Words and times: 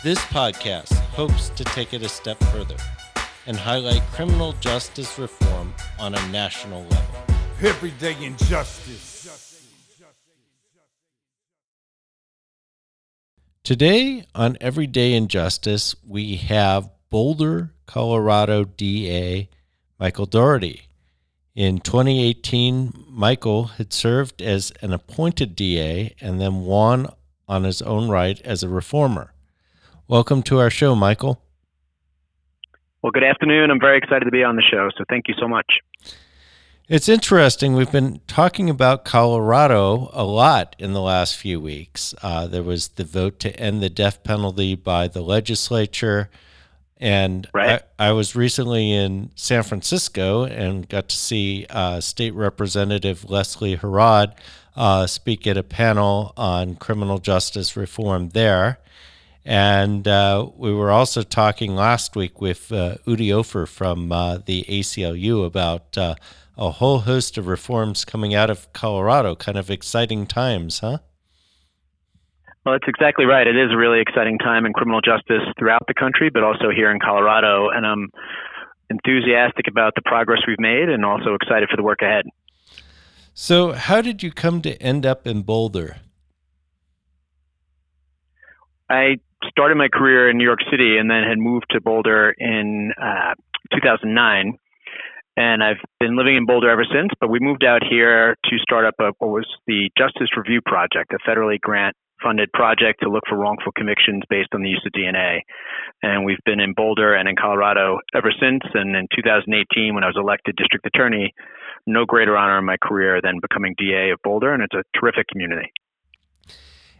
This 0.00 0.20
podcast 0.26 0.92
hopes 0.92 1.48
to 1.48 1.64
take 1.64 1.92
it 1.92 2.02
a 2.02 2.08
step 2.08 2.38
further 2.52 2.76
and 3.48 3.56
highlight 3.56 4.00
criminal 4.12 4.52
justice 4.60 5.18
reform 5.18 5.74
on 5.98 6.14
a 6.14 6.28
national 6.28 6.82
level. 6.84 7.14
Everyday 7.60 8.14
injustice. 8.24 9.26
Today 13.64 14.24
on 14.36 14.56
Everyday 14.60 15.14
Injustice, 15.14 15.96
we 16.06 16.36
have 16.36 16.88
Boulder, 17.10 17.74
Colorado 17.86 18.62
DA 18.62 19.48
Michael 19.98 20.26
Dougherty. 20.26 20.82
In 21.56 21.80
2018, 21.80 23.06
Michael 23.08 23.64
had 23.64 23.92
served 23.92 24.42
as 24.42 24.72
an 24.80 24.92
appointed 24.92 25.56
DA 25.56 26.14
and 26.20 26.40
then 26.40 26.60
won 26.60 27.08
on 27.48 27.64
his 27.64 27.82
own 27.82 28.08
right 28.08 28.40
as 28.42 28.62
a 28.62 28.68
reformer. 28.68 29.32
Welcome 30.10 30.42
to 30.44 30.58
our 30.58 30.70
show, 30.70 30.94
Michael. 30.94 31.38
Well, 33.02 33.12
good 33.12 33.24
afternoon. 33.24 33.70
I'm 33.70 33.78
very 33.78 33.98
excited 33.98 34.24
to 34.24 34.30
be 34.30 34.42
on 34.42 34.56
the 34.56 34.62
show, 34.62 34.88
so 34.96 35.04
thank 35.06 35.28
you 35.28 35.34
so 35.38 35.46
much. 35.46 35.80
It's 36.88 37.10
interesting. 37.10 37.74
We've 37.74 37.92
been 37.92 38.22
talking 38.26 38.70
about 38.70 39.04
Colorado 39.04 40.08
a 40.14 40.24
lot 40.24 40.74
in 40.78 40.94
the 40.94 41.02
last 41.02 41.36
few 41.36 41.60
weeks. 41.60 42.14
Uh, 42.22 42.46
there 42.46 42.62
was 42.62 42.88
the 42.88 43.04
vote 43.04 43.38
to 43.40 43.54
end 43.60 43.82
the 43.82 43.90
death 43.90 44.24
penalty 44.24 44.74
by 44.74 45.08
the 45.08 45.20
legislature. 45.20 46.30
And 46.96 47.46
right. 47.52 47.82
I, 47.98 48.08
I, 48.08 48.12
was 48.12 48.34
recently 48.34 48.90
in 48.90 49.30
San 49.34 49.62
Francisco 49.62 50.44
and 50.44 50.88
got 50.88 51.10
to 51.10 51.16
see 51.16 51.66
uh, 51.68 52.00
State 52.00 52.32
Representative 52.32 53.28
Leslie 53.28 53.76
Herod 53.76 54.32
uh, 54.74 55.06
speak 55.06 55.46
at 55.46 55.58
a 55.58 55.62
panel 55.62 56.32
on 56.34 56.76
criminal 56.76 57.18
justice 57.18 57.76
reform 57.76 58.30
there. 58.30 58.78
And 59.48 60.06
uh, 60.06 60.50
we 60.58 60.74
were 60.74 60.90
also 60.90 61.22
talking 61.22 61.74
last 61.74 62.14
week 62.14 62.38
with 62.38 62.70
uh, 62.70 62.98
Udi 63.06 63.32
Ofer 63.32 63.64
from 63.64 64.12
uh, 64.12 64.36
the 64.44 64.66
ACLU 64.68 65.46
about 65.46 65.96
uh, 65.96 66.16
a 66.58 66.72
whole 66.72 66.98
host 66.98 67.38
of 67.38 67.46
reforms 67.46 68.04
coming 68.04 68.34
out 68.34 68.50
of 68.50 68.70
Colorado. 68.74 69.34
Kind 69.34 69.56
of 69.56 69.70
exciting 69.70 70.26
times, 70.26 70.80
huh? 70.80 70.98
Well, 72.66 72.74
that's 72.74 72.88
exactly 72.88 73.24
right. 73.24 73.46
It 73.46 73.56
is 73.56 73.72
a 73.72 73.78
really 73.78 74.02
exciting 74.02 74.36
time 74.36 74.66
in 74.66 74.74
criminal 74.74 75.00
justice 75.00 75.40
throughout 75.58 75.86
the 75.88 75.94
country, 75.94 76.28
but 76.28 76.44
also 76.44 76.68
here 76.68 76.90
in 76.90 77.00
Colorado. 77.00 77.70
And 77.70 77.86
I'm 77.86 78.10
enthusiastic 78.90 79.66
about 79.66 79.94
the 79.94 80.02
progress 80.02 80.40
we've 80.46 80.60
made 80.60 80.90
and 80.90 81.06
also 81.06 81.32
excited 81.32 81.70
for 81.70 81.78
the 81.78 81.82
work 81.82 82.02
ahead. 82.02 82.26
So, 83.32 83.72
how 83.72 84.02
did 84.02 84.22
you 84.22 84.30
come 84.30 84.60
to 84.60 84.76
end 84.82 85.06
up 85.06 85.26
in 85.26 85.40
Boulder? 85.40 85.96
I 88.90 89.20
started 89.48 89.76
my 89.76 89.88
career 89.88 90.30
in 90.30 90.38
New 90.38 90.44
York 90.44 90.60
City 90.70 90.98
and 90.98 91.10
then 91.10 91.22
had 91.22 91.38
moved 91.38 91.66
to 91.70 91.80
Boulder 91.80 92.34
in 92.38 92.92
uh, 93.00 93.34
2009. 93.72 94.58
And 95.36 95.62
I've 95.62 95.78
been 96.00 96.16
living 96.16 96.36
in 96.36 96.46
Boulder 96.46 96.68
ever 96.68 96.84
since, 96.84 97.10
but 97.20 97.30
we 97.30 97.38
moved 97.38 97.64
out 97.64 97.82
here 97.88 98.34
to 98.44 98.58
start 98.58 98.84
up 98.84 98.94
a, 98.98 99.12
what 99.18 99.30
was 99.30 99.46
the 99.68 99.88
Justice 99.96 100.30
Review 100.36 100.60
Project, 100.64 101.12
a 101.12 101.30
federally 101.30 101.60
grant 101.60 101.94
funded 102.22 102.50
project 102.52 103.00
to 103.02 103.08
look 103.08 103.22
for 103.28 103.38
wrongful 103.38 103.72
convictions 103.76 104.22
based 104.28 104.48
on 104.52 104.62
the 104.62 104.68
use 104.68 104.82
of 104.84 104.92
DNA. 104.92 105.40
And 106.02 106.24
we've 106.24 106.42
been 106.44 106.60
in 106.60 106.74
Boulder 106.74 107.14
and 107.14 107.28
in 107.28 107.36
Colorado 107.36 107.98
ever 108.14 108.32
since. 108.32 108.62
And 108.74 108.96
in 108.96 109.06
2018, 109.14 109.94
when 109.94 110.04
I 110.04 110.08
was 110.08 110.16
elected 110.18 110.56
district 110.56 110.86
attorney, 110.86 111.32
no 111.86 112.04
greater 112.04 112.36
honor 112.36 112.58
in 112.58 112.64
my 112.64 112.76
career 112.82 113.20
than 113.22 113.38
becoming 113.40 113.74
DA 113.78 114.10
of 114.10 114.18
Boulder. 114.24 114.52
And 114.52 114.62
it's 114.62 114.74
a 114.74 114.82
terrific 114.98 115.28
community. 115.28 115.70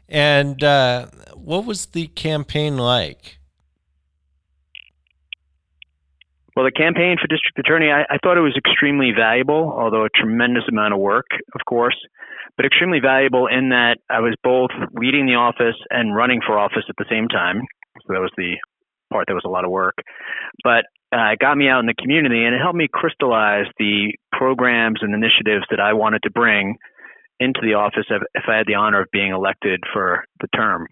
And 0.09 0.63
uh, 0.65 1.07
what 1.35 1.65
was 1.65 1.87
the 1.87 2.07
campaign 2.09 2.79
like? 2.79 3.39
Well, 6.57 6.65
the 6.65 6.73
campaign 6.73 7.17
for 7.21 7.29
district 7.29 7.59
attorney, 7.59 7.91
I, 7.91 8.03
I, 8.11 8.19
thought 8.21 8.37
it 8.37 8.41
was 8.41 8.57
extremely 8.57 9.13
valuable, 9.17 9.71
although 9.79 10.05
a 10.05 10.09
tremendous 10.13 10.65
amount 10.69 10.93
of 10.93 10.99
work, 10.99 11.27
of 11.55 11.61
course, 11.69 11.95
but 12.57 12.67
extremely 12.67 12.99
valuable 12.99 13.47
in 13.47 13.69
that 13.69 13.99
I 14.11 14.19
was 14.19 14.35
both 14.43 14.71
leading 14.93 15.27
the 15.27 15.37
office 15.37 15.77
and 15.91 16.17
running 16.17 16.41
for 16.45 16.59
office 16.59 16.83
at 16.89 16.97
the 16.99 17.05
same 17.09 17.29
time. 17.29 17.63
So 18.03 18.15
that 18.15 18.21
was 18.21 18.33
the 18.37 18.57
part 19.13 19.29
that 19.29 19.35
was 19.35 19.45
a 19.47 19.49
lot 19.49 19.65
of 19.65 19.71
work. 19.71 19.95
But 20.65 20.87
uh, 21.13 21.33
it 21.33 21.39
got 21.39 21.57
me 21.57 21.69
out 21.69 21.79
in 21.79 21.87
the 21.87 21.95
community 21.95 22.45
and 22.45 22.55
it 22.55 22.59
helped 22.59 22.77
me 22.77 22.89
crystallize 22.93 23.67
the 23.79 24.13
programs 24.33 24.99
and 25.01 25.15
initiatives 25.15 25.65
that 25.71 25.79
I 25.79 25.93
wanted 25.93 26.23
to 26.25 26.31
bring 26.31 26.77
into 27.41 27.61
the 27.63 27.75
office 27.75 28.07
if, 28.11 28.23
if 28.35 28.45
I 28.49 28.57
had 28.57 28.67
the 28.67 28.75
honor 28.75 29.03
of 29.03 29.09
being 29.13 29.33
elected 29.33 29.81
for 29.93 30.25
the 30.41 30.49
term. 30.49 30.87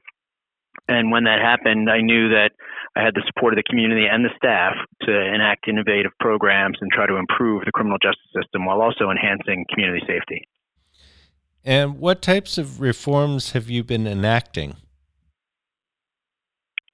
And 0.89 1.11
when 1.11 1.25
that 1.25 1.41
happened, 1.41 1.91
I 1.91 2.01
knew 2.01 2.29
that 2.29 2.51
I 2.95 3.03
had 3.03 3.15
the 3.15 3.23
support 3.27 3.53
of 3.53 3.57
the 3.57 3.69
community 3.69 4.07
and 4.11 4.25
the 4.25 4.31
staff 4.37 4.75
to 5.03 5.13
enact 5.13 5.69
innovative 5.69 6.13
programs 6.21 6.79
and 6.81 6.91
try 6.93 7.07
to 7.07 7.17
improve 7.17 7.65
the 7.65 7.73
criminal 7.73 7.99
justice 7.99 8.31
system 8.35 8.65
while 8.65 8.81
also 8.81 9.11
enhancing 9.11 9.67
community 9.73 10.05
safety. 10.07 10.47
And 11.65 11.99
what 11.99 12.23
types 12.23 12.59
of 12.59 12.81
reforms 12.81 13.51
have 13.53 13.69
you 13.69 13.83
been 13.83 14.07
enacting? 14.07 14.77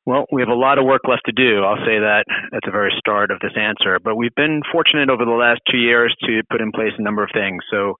Well, 0.07 0.25
we 0.33 0.43
have 0.43 0.49
a 0.49 0.55
lot 0.55 0.79
of 0.79 0.85
work 0.85 1.03
left 1.07 1.23
to 1.27 1.33
do. 1.33 1.63
I'll 1.63 1.85
say 1.87 2.01
that 2.01 2.25
at 2.53 2.61
the 2.65 2.73
very 2.73 2.93
start 2.99 3.31
of 3.31 3.39
this 3.39 3.53
answer. 3.55 4.01
But 4.03 4.17
we've 4.17 4.35
been 4.35 4.63
fortunate 4.73 5.11
over 5.11 5.25
the 5.25 5.31
last 5.31 5.61
two 5.71 5.79
years 5.79 6.17
to 6.25 6.43
put 6.51 6.61
in 6.61 6.73
place 6.73 6.93
a 6.99 7.03
number 7.03 7.23
of 7.23 7.31
things. 7.33 7.63
So 7.71 7.95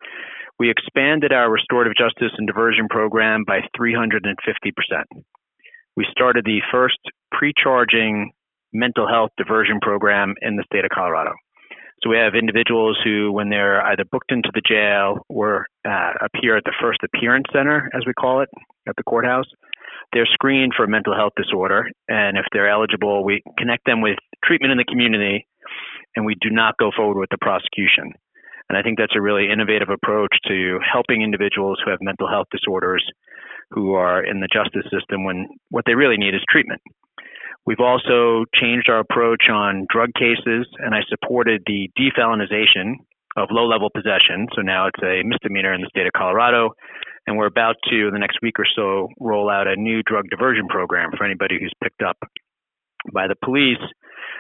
we 0.63 0.71
expanded 0.71 1.33
our 1.33 1.51
restorative 1.51 1.95
justice 1.99 2.31
and 2.39 2.47
diversion 2.47 2.87
program 2.89 3.43
by 3.45 3.59
350%. 3.77 4.23
We 5.97 6.07
started 6.13 6.45
the 6.45 6.61
first 6.71 7.01
pre 7.33 7.53
charging 7.61 8.31
mental 8.73 9.09
health 9.09 9.31
diversion 9.37 9.81
program 9.83 10.37
in 10.41 10.55
the 10.55 10.63
state 10.73 10.85
of 10.85 10.93
Colorado. 10.95 11.33
So 12.01 12.11
we 12.11 12.17
have 12.17 12.37
individuals 12.37 12.97
who, 13.03 13.33
when 13.33 13.49
they're 13.51 13.85
either 13.87 14.05
booked 14.05 14.31
into 14.31 14.51
the 14.55 14.63
jail 14.65 15.27
or 15.29 15.67
uh, 15.85 16.13
appear 16.21 16.57
at 16.57 16.63
the 16.63 16.75
first 16.81 17.01
appearance 17.03 17.47
center, 17.53 17.91
as 17.93 18.07
we 18.07 18.13
call 18.13 18.41
it, 18.43 18.49
at 18.89 18.95
the 18.97 19.03
courthouse, 19.03 19.47
they're 20.13 20.27
screened 20.27 20.75
for 20.77 20.85
a 20.85 20.89
mental 20.89 21.17
health 21.17 21.33
disorder. 21.37 21.91
And 22.07 22.39
if 22.39 22.45
they're 22.53 22.71
eligible, 22.71 23.25
we 23.25 23.43
connect 23.59 23.85
them 23.85 24.01
with 24.01 24.17
treatment 24.45 24.71
in 24.71 24.79
the 24.79 24.85
community 24.85 25.45
and 26.15 26.25
we 26.25 26.37
do 26.41 26.51
not 26.51 26.77
go 26.79 26.93
forward 26.95 27.19
with 27.19 27.31
the 27.31 27.39
prosecution. 27.41 28.13
And 28.73 28.79
I 28.79 28.83
think 28.83 28.97
that's 28.97 29.13
a 29.15 29.21
really 29.21 29.53
innovative 29.53 29.91
approach 29.91 30.33
to 30.49 30.81
helping 30.81 31.21
individuals 31.21 31.77
who 31.85 31.91
have 31.91 32.01
mental 32.01 32.27
health 32.27 32.47
disorders 32.51 33.05
who 33.71 33.93
are 33.93 34.25
in 34.25 34.41
the 34.41 34.49
justice 34.49 34.89
system 34.91 35.25
when 35.25 35.47
what 35.69 35.85
they 35.85 35.95
really 35.95 36.17
need 36.17 36.35
is 36.35 36.41
treatment. 36.49 36.81
We've 37.67 37.85
also 37.85 38.47
changed 38.55 38.89
our 38.89 39.01
approach 39.01 39.51
on 39.53 39.87
drug 39.93 40.09
cases, 40.15 40.65
and 40.79 40.95
I 40.95 41.01
supported 41.11 41.63
the 41.67 41.91
defelonization 42.01 42.97
of 43.37 43.49
low 43.51 43.69
level 43.69 43.91
possession. 43.95 44.49
So 44.57 44.63
now 44.63 44.87
it's 44.87 45.03
a 45.05 45.21
misdemeanor 45.23 45.75
in 45.75 45.83
the 45.83 45.91
state 45.91 46.07
of 46.07 46.15
Colorado. 46.17 46.71
And 47.27 47.37
we're 47.37 47.53
about 47.53 47.77
to, 47.91 48.09
in 48.09 48.13
the 48.15 48.19
next 48.19 48.39
week 48.41 48.59
or 48.59 48.67
so, 48.75 49.09
roll 49.21 49.51
out 49.51 49.69
a 49.69 49.77
new 49.77 50.03
drug 50.03 50.31
diversion 50.31 50.67
program 50.69 51.11
for 51.17 51.25
anybody 51.25 51.59
who's 51.61 51.73
picked 51.85 52.01
up 52.01 52.17
by 53.13 53.29
the 53.29 53.37
police 53.45 53.85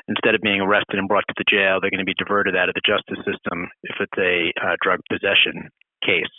instead 0.08 0.34
of 0.34 0.40
being 0.40 0.60
arrested 0.60 0.98
and 0.98 1.08
brought 1.08 1.24
to 1.28 1.34
the 1.36 1.48
jail, 1.48 1.78
they're 1.80 1.92
going 1.92 2.04
to 2.04 2.08
be 2.08 2.18
diverted 2.18 2.56
out 2.56 2.68
of 2.68 2.74
the 2.74 2.84
justice 2.84 3.22
system 3.24 3.68
if 3.82 3.96
it's 4.00 4.18
a 4.18 4.52
uh, 4.60 4.76
drug 4.82 5.00
possession 5.10 5.70
case. 6.04 6.32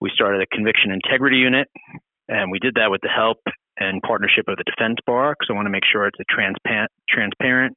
We 0.00 0.10
started 0.14 0.42
a 0.42 0.54
conviction 0.54 0.92
integrity 0.92 1.38
unit, 1.38 1.68
and 2.28 2.50
we 2.50 2.58
did 2.58 2.74
that 2.76 2.90
with 2.90 3.00
the 3.02 3.12
help 3.14 3.38
and 3.78 4.02
partnership 4.02 4.46
of 4.48 4.56
the 4.56 4.64
defense 4.64 4.98
bar 5.06 5.34
because 5.34 5.48
I 5.50 5.54
want 5.54 5.66
to 5.66 5.74
make 5.74 5.84
sure 5.90 6.06
it's 6.06 6.20
a 6.20 6.28
transparent, 6.30 6.90
transparent, 7.10 7.76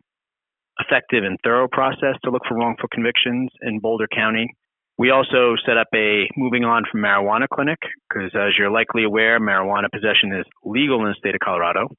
effective, 0.80 1.24
and 1.24 1.38
thorough 1.44 1.68
process 1.68 2.16
to 2.24 2.30
look 2.30 2.44
for 2.48 2.58
wrongful 2.58 2.90
convictions 2.92 3.50
in 3.62 3.80
Boulder 3.80 4.08
County. 4.14 4.54
We 4.98 5.12
also 5.12 5.56
set 5.66 5.78
up 5.78 5.88
a 5.94 6.28
moving 6.36 6.64
on 6.64 6.84
from 6.92 7.02
marijuana 7.02 7.48
clinic 7.48 7.78
because, 8.10 8.32
as 8.34 8.58
you're 8.58 8.72
likely 8.72 9.04
aware, 9.04 9.40
marijuana 9.40 9.92
possession 9.94 10.34
is 10.34 10.46
legal 10.64 11.02
in 11.06 11.10
the 11.10 11.16
state 11.18 11.36
of 11.36 11.40
Colorado. 11.40 11.90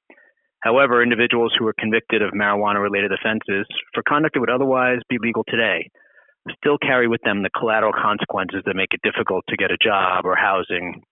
However, 0.60 1.02
individuals 1.02 1.54
who 1.58 1.66
are 1.66 1.74
convicted 1.78 2.22
of 2.22 2.32
marijuana 2.32 2.82
related 2.82 3.12
offenses 3.12 3.66
for 3.94 4.02
conduct 4.08 4.34
that 4.34 4.40
would 4.40 4.50
otherwise 4.50 4.98
be 5.08 5.18
legal 5.20 5.44
today 5.48 5.88
still 6.56 6.78
carry 6.78 7.08
with 7.08 7.20
them 7.24 7.42
the 7.42 7.50
collateral 7.50 7.92
consequences 7.92 8.62
that 8.66 8.76
make 8.76 8.92
it 8.92 9.00
difficult 9.02 9.44
to 9.48 9.56
get 9.56 9.70
a 9.70 9.76
job 9.82 10.24
or 10.24 10.36
housing 10.36 11.02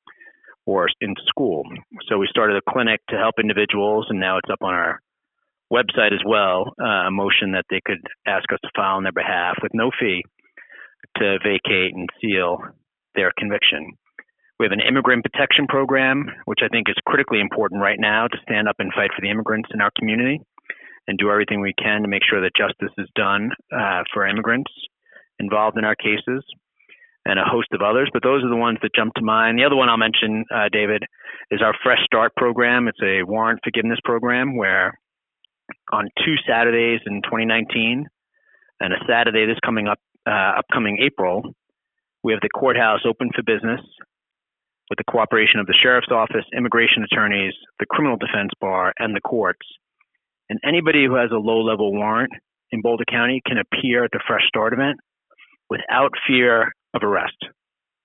or 0.65 0.89
in 1.01 1.15
school. 1.27 1.63
So 2.09 2.19
we 2.19 2.27
started 2.29 2.57
a 2.57 2.71
clinic 2.71 3.01
to 3.11 3.17
help 3.17 3.35
individuals, 3.39 4.07
and 4.09 4.19
now 4.19 4.39
it's 4.39 4.51
up 4.51 4.63
on 4.63 4.75
our 4.75 5.01
website 5.73 6.13
as 6.13 6.23
well, 6.27 6.75
uh, 6.81 7.07
a 7.07 7.11
motion 7.11 7.53
that 7.53 7.65
they 7.71 7.81
could 7.85 8.01
ask 8.27 8.45
us 8.53 8.59
to 8.63 8.71
file 8.75 8.97
on 8.97 9.03
their 9.03 9.13
behalf 9.13 9.57
with 9.63 9.73
no 9.75 9.91
fee 9.99 10.23
to 11.19 11.39
vacate 11.45 11.95
and 11.95 12.09
seal 12.21 12.59
their 13.15 13.33
conviction. 13.39 13.93
We 14.59 14.65
have 14.65 14.73
an 14.73 14.81
immigrant 14.81 15.23
protection 15.23 15.67
program, 15.69 16.27
which 16.47 16.61
I 16.65 16.69
think 16.69 16.89
is 16.89 16.97
critically 17.07 17.41
important 17.41 17.83
right 17.83 17.99
now 18.01 18.27
to 18.27 18.39
stand 18.43 18.69
up 18.69 18.77
and 18.79 18.93
fight 18.93 19.11
for 19.15 19.21
the 19.21 19.31
immigrants 19.31 19.69
in 19.73 19.83
our 19.83 19.91
community 19.99 20.41
and 21.07 21.19
do 21.19 21.31
everything 21.31 21.61
we 21.61 21.75
can 21.75 22.03
to 22.03 22.09
make 22.09 22.23
sure 22.29 22.41
that 22.41 22.57
justice 22.57 22.95
is 22.97 23.09
done 23.15 23.51
uh, 23.71 24.03
for 24.13 24.27
immigrants 24.27 24.73
involved 25.39 25.77
in 25.77 25.85
our 25.85 25.95
cases 25.95 26.43
and 27.27 27.39
a 27.39 27.45
host 27.45 27.69
of 27.73 27.83
others, 27.83 28.09
but 28.13 28.23
those 28.23 28.45
are 28.45 28.49
the 28.49 28.57
ones 28.57 28.79
that 28.83 28.95
jump 28.95 29.13
to 29.15 29.23
mind. 29.23 29.59
The 29.59 29.65
other 29.65 29.77
one 29.77 29.89
I'll 29.89 29.97
mention, 29.99 30.45
uh, 30.55 30.69
David, 30.73 31.03
is 31.51 31.61
our 31.61 31.75
Fresh 31.83 32.05
Start 32.05 32.33
program. 32.37 32.89
It's 32.89 33.03
a 33.03 33.25
warrant 33.25 33.61
forgiveness 33.63 33.99
program 34.05 34.57
where 34.57 34.99
on 35.93 36.09
two 36.25 36.35
Saturdays 36.49 37.01
in 37.05 37.21
2019 37.23 38.07
and 38.81 38.93
a 38.93 38.97
Saturday 39.09 39.45
this 39.45 39.59
coming 39.65 39.89
up, 39.89 39.99
uh, 40.27 40.59
upcoming 40.59 40.99
April, 41.05 41.43
we 42.23 42.33
have 42.33 42.41
the 42.43 42.49
courthouse 42.49 43.01
open 43.05 43.31
for 43.35 43.43
business 43.43 43.81
with 44.89 44.99
the 44.99 45.11
cooperation 45.11 45.61
of 45.61 45.67
the 45.67 45.75
sheriff's 45.81 46.11
office, 46.11 46.45
immigration 46.57 47.03
attorneys, 47.03 47.55
the 47.81 47.87
criminal 47.87 48.17
defense 48.17 48.51
bar, 48.61 48.93
and 48.99 49.15
the 49.15 49.21
courts. 49.21 49.67
And 50.49 50.61
anybody 50.65 51.05
who 51.07 51.17
has 51.17 51.31
a 51.33 51.39
low 51.39 51.61
level 51.61 51.93
warrant 51.93 52.33
in 52.71 52.83
Boulder 52.83 53.05
County 53.11 53.43
can 53.47 53.59
appear 53.59 54.05
at 54.05 54.11
the 54.13 54.23
Fresh 54.27 54.47
Start 54.49 54.73
event 54.73 54.99
without 55.69 56.13
fear 56.27 56.73
of 56.95 57.03
arrest 57.03 57.37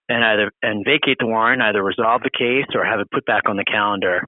and 0.10 0.24
either 0.24 0.51
and 0.62 0.83
vacate 0.83 1.18
the 1.19 1.28
warrant, 1.28 1.62
either 1.62 1.83
resolve 1.83 2.22
the 2.24 2.30
case 2.30 2.68
or 2.75 2.84
have 2.84 3.00
it 3.00 3.12
put 3.12 3.25
back 3.25 3.48
on 3.48 3.57
the 3.57 3.63
calendar 3.63 4.22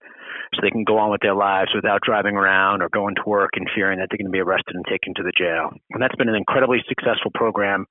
so 0.53 0.61
they 0.61 0.71
can 0.71 0.83
go 0.83 0.97
on 0.97 1.11
with 1.11 1.21
their 1.21 1.35
lives 1.35 1.71
without 1.75 2.01
driving 2.06 2.35
around 2.35 2.81
or 2.81 2.89
going 2.89 3.15
to 3.15 3.23
work 3.25 3.51
and 3.56 3.67
fearing 3.75 3.99
that 3.99 4.07
they're 4.09 4.17
going 4.17 4.31
to 4.31 4.31
be 4.31 4.39
arrested 4.39 4.75
and 4.75 4.85
taken 4.85 5.13
to 5.15 5.23
the 5.23 5.33
jail. 5.35 5.71
And 5.91 6.01
that's 6.01 6.15
been 6.15 6.29
an 6.29 6.35
incredibly 6.35 6.79
successful 6.88 7.31
program. 7.33 7.85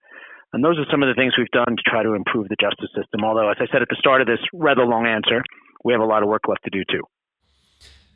And 0.53 0.63
those 0.63 0.79
are 0.79 0.85
some 0.91 1.03
of 1.03 1.09
the 1.09 1.15
things 1.15 1.33
we've 1.39 1.51
done 1.51 1.77
to 1.77 1.83
try 1.87 2.03
to 2.03 2.13
improve 2.13 2.49
the 2.49 2.57
justice 2.61 2.91
system. 2.95 3.25
Although, 3.25 3.51
as 3.51 3.57
I 3.59 3.67
said 3.73 3.83
at 3.83 3.89
the 3.89 3.97
start 3.99 4.21
of 4.21 4.27
this 4.27 4.41
rather 4.53 4.85
long 4.85 5.07
answer, 5.07 5.43
we 5.85 5.93
have 5.93 6.03
a 6.03 6.07
lot 6.07 6.23
of 6.23 6.29
work 6.29 6.43
left 6.47 6.65
to 6.65 6.71
do 6.71 6.85
too. 6.91 7.03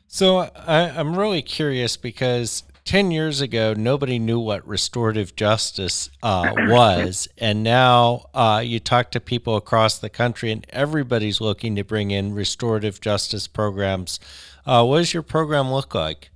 So 0.07 0.49
I, 0.55 0.99
am 0.99 1.17
really 1.17 1.41
curious 1.41 1.97
because 1.97 2.63
10 2.85 3.11
years 3.11 3.41
ago, 3.41 3.73
nobody 3.75 4.17
knew 4.19 4.39
what 4.39 4.65
restorative 4.65 5.35
justice 5.35 6.09
uh, 6.23 6.53
was. 6.57 7.27
And 7.37 7.61
now 7.61 8.27
uh, 8.33 8.61
you 8.63 8.79
talk 8.79 9.11
to 9.11 9.19
people 9.19 9.57
across 9.57 9.97
the 9.97 10.09
country, 10.09 10.51
and 10.51 10.65
everybody's 10.69 11.41
looking 11.41 11.75
to 11.75 11.83
bring 11.83 12.11
in 12.11 12.33
restorative 12.33 13.01
justice 13.01 13.47
programs. 13.47 14.19
Uh, 14.65 14.85
what 14.85 14.99
does 14.99 15.13
your 15.13 15.23
program 15.23 15.71
look 15.71 15.93
like? 15.93 16.29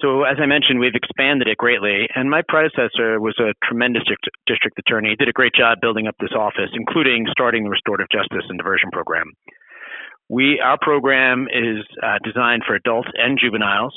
So, 0.00 0.22
as 0.22 0.36
I 0.40 0.46
mentioned, 0.46 0.78
we've 0.78 0.94
expanded 0.94 1.48
it 1.48 1.58
greatly. 1.58 2.06
And 2.14 2.30
my 2.30 2.42
predecessor 2.46 3.18
was 3.18 3.34
a 3.40 3.54
tremendous 3.66 4.04
district 4.46 4.78
attorney. 4.78 5.10
He 5.10 5.16
did 5.16 5.28
a 5.28 5.32
great 5.32 5.54
job 5.54 5.78
building 5.80 6.06
up 6.06 6.14
this 6.20 6.36
office, 6.38 6.70
including 6.72 7.26
starting 7.30 7.64
the 7.64 7.70
restorative 7.70 8.06
justice 8.12 8.46
and 8.48 8.58
diversion 8.58 8.90
program. 8.92 9.32
We, 10.28 10.60
our 10.62 10.78
program 10.80 11.48
is 11.50 11.82
uh, 12.02 12.18
designed 12.22 12.62
for 12.66 12.76
adults 12.76 13.08
and 13.16 13.38
juveniles 13.42 13.94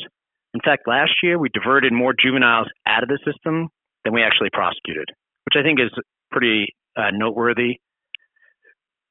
in 0.53 0.59
fact, 0.63 0.87
last 0.87 1.11
year 1.23 1.39
we 1.39 1.49
diverted 1.49 1.93
more 1.93 2.13
juveniles 2.13 2.67
out 2.85 3.03
of 3.03 3.09
the 3.09 3.19
system 3.25 3.69
than 4.03 4.13
we 4.13 4.23
actually 4.23 4.49
prosecuted, 4.51 5.07
which 5.45 5.55
I 5.57 5.63
think 5.63 5.79
is 5.79 5.91
pretty 6.31 6.75
uh, 6.97 7.11
noteworthy 7.13 7.79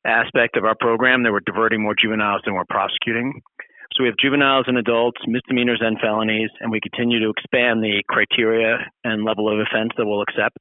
aspect 0.05 0.57
of 0.57 0.65
our 0.65 0.75
program 0.79 1.23
that 1.23 1.33
we're 1.33 1.45
diverting 1.45 1.83
more 1.83 1.95
juveniles 2.01 2.43
than 2.45 2.55
we're 2.55 2.69
prosecuting. 2.69 3.41
So 3.95 4.05
we 4.05 4.09
have 4.09 4.17
juveniles 4.19 4.67
and 4.69 4.79
adults, 4.79 5.21
misdemeanors 5.27 5.81
and 5.83 5.99
felonies, 6.01 6.51
and 6.61 6.71
we 6.71 6.81
continue 6.81 7.19
to 7.21 7.31
expand 7.31 7.83
the 7.83 8.03
criteria 8.09 8.79
and 9.05 9.25
level 9.25 9.53
of 9.53 9.59
offense 9.59 9.91
that 9.97 10.07
we'll 10.07 10.23
accept. 10.23 10.59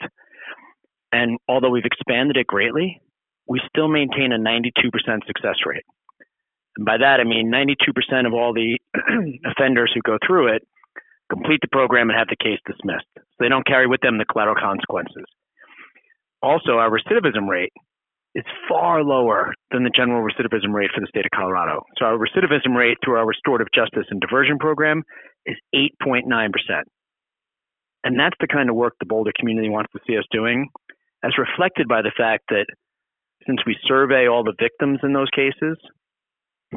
And 1.12 1.38
although 1.48 1.70
we've 1.70 1.86
expanded 1.86 2.38
it 2.38 2.48
greatly, 2.48 3.02
we 3.48 3.62
still 3.68 3.88
maintain 3.88 4.32
a 4.32 4.38
92% 4.38 4.72
success 5.28 5.56
rate. 5.66 5.86
And 6.78 6.86
by 6.86 6.98
that, 6.98 7.20
I 7.20 7.24
mean 7.24 7.52
92% 7.52 8.26
of 8.26 8.34
all 8.34 8.54
the 8.54 8.80
offenders 9.46 9.92
who 9.94 10.02
go 10.02 10.18
through 10.26 10.56
it 10.56 10.64
complete 11.30 11.60
the 11.62 11.68
program 11.72 12.10
and 12.10 12.18
have 12.18 12.28
the 12.28 12.44
case 12.44 12.60
dismissed. 12.66 13.06
So 13.16 13.38
they 13.40 13.50
don't 13.50 13.66
carry 13.66 13.88
with 13.88 14.02
them 14.02 14.18
the 14.18 14.26
collateral 14.26 14.56
consequences. 14.60 15.26
Also, 16.42 16.74
our 16.74 16.90
recidivism 16.90 17.48
rate 17.48 17.74
is 18.36 18.44
far 18.68 19.04
lower 19.04 19.54
than 19.72 19.84
the 19.84 19.90
general 19.90 20.22
recidivism 20.22 20.74
rate 20.74 20.92
for 20.94 21.02
the 21.02 21.08
state 21.08 21.26
of 21.26 21.32
Colorado. 21.34 21.84
So 21.98 22.06
our 22.06 22.18
recidivism 22.18 22.76
rate 22.76 22.98
through 23.04 23.16
our 23.16 23.26
restorative 23.26 23.68
justice 23.74 24.06
and 24.10 24.22
diversion 24.22 24.60
program 24.60 25.04
is 25.46 25.56
8.9%. 25.76 26.24
And 28.04 28.20
that's 28.20 28.36
the 28.40 28.48
kind 28.48 28.70
of 28.70 28.76
work 28.76 28.94
the 29.00 29.06
Boulder 29.06 29.32
community 29.38 29.70
wants 29.70 29.92
to 29.94 30.00
see 30.08 30.18
us 30.18 30.24
doing, 30.32 30.70
as 31.24 31.32
reflected 31.38 31.88
by 31.88 32.02
the 32.02 32.12
fact 32.16 32.46
that 32.50 32.66
since 33.48 33.60
we 33.66 33.76
survey 33.88 34.28
all 34.28 34.44
the 34.44 34.56
victims 34.60 35.00
in 35.04 35.14
those 35.14 35.30
cases, 35.36 35.78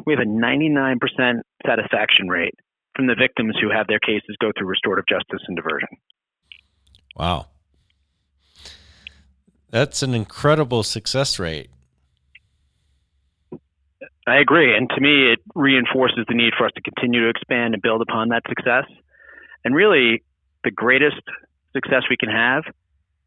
we 0.07 0.15
have 0.15 0.23
a 0.23 0.29
99% 0.29 0.97
satisfaction 1.67 2.29
rate 2.29 2.55
from 2.97 3.07
the 3.07 3.15
victims 3.15 3.57
who 3.61 3.71
have 3.71 3.87
their 3.87 4.01
cases 4.01 4.37
go 4.41 4.51
through 4.57 4.69
restorative 4.69 5.05
justice 5.09 5.45
and 5.47 5.57
diversion. 5.57 5.89
Wow. 7.17 7.47
That's 9.73 10.03
an 10.03 10.15
incredible 10.15 10.83
success 10.83 11.39
rate. 11.39 11.71
I 14.27 14.37
agree. 14.37 14.77
And 14.77 14.89
to 14.91 15.01
me, 15.01 15.33
it 15.33 15.41
reinforces 15.55 16.27
the 16.29 16.35
need 16.35 16.53
for 16.57 16.67
us 16.67 16.73
to 16.77 16.83
continue 16.83 17.23
to 17.23 17.31
expand 17.31 17.75
and 17.75 17.83
build 17.83 18.03
upon 18.03 18.29
that 18.29 18.43
success. 18.49 18.85
And 19.65 19.75
really, 19.75 20.23
the 20.63 20.71
greatest 20.71 21.23
success 21.73 22.03
we 22.09 22.19
can 22.19 22.29
have 22.29 22.65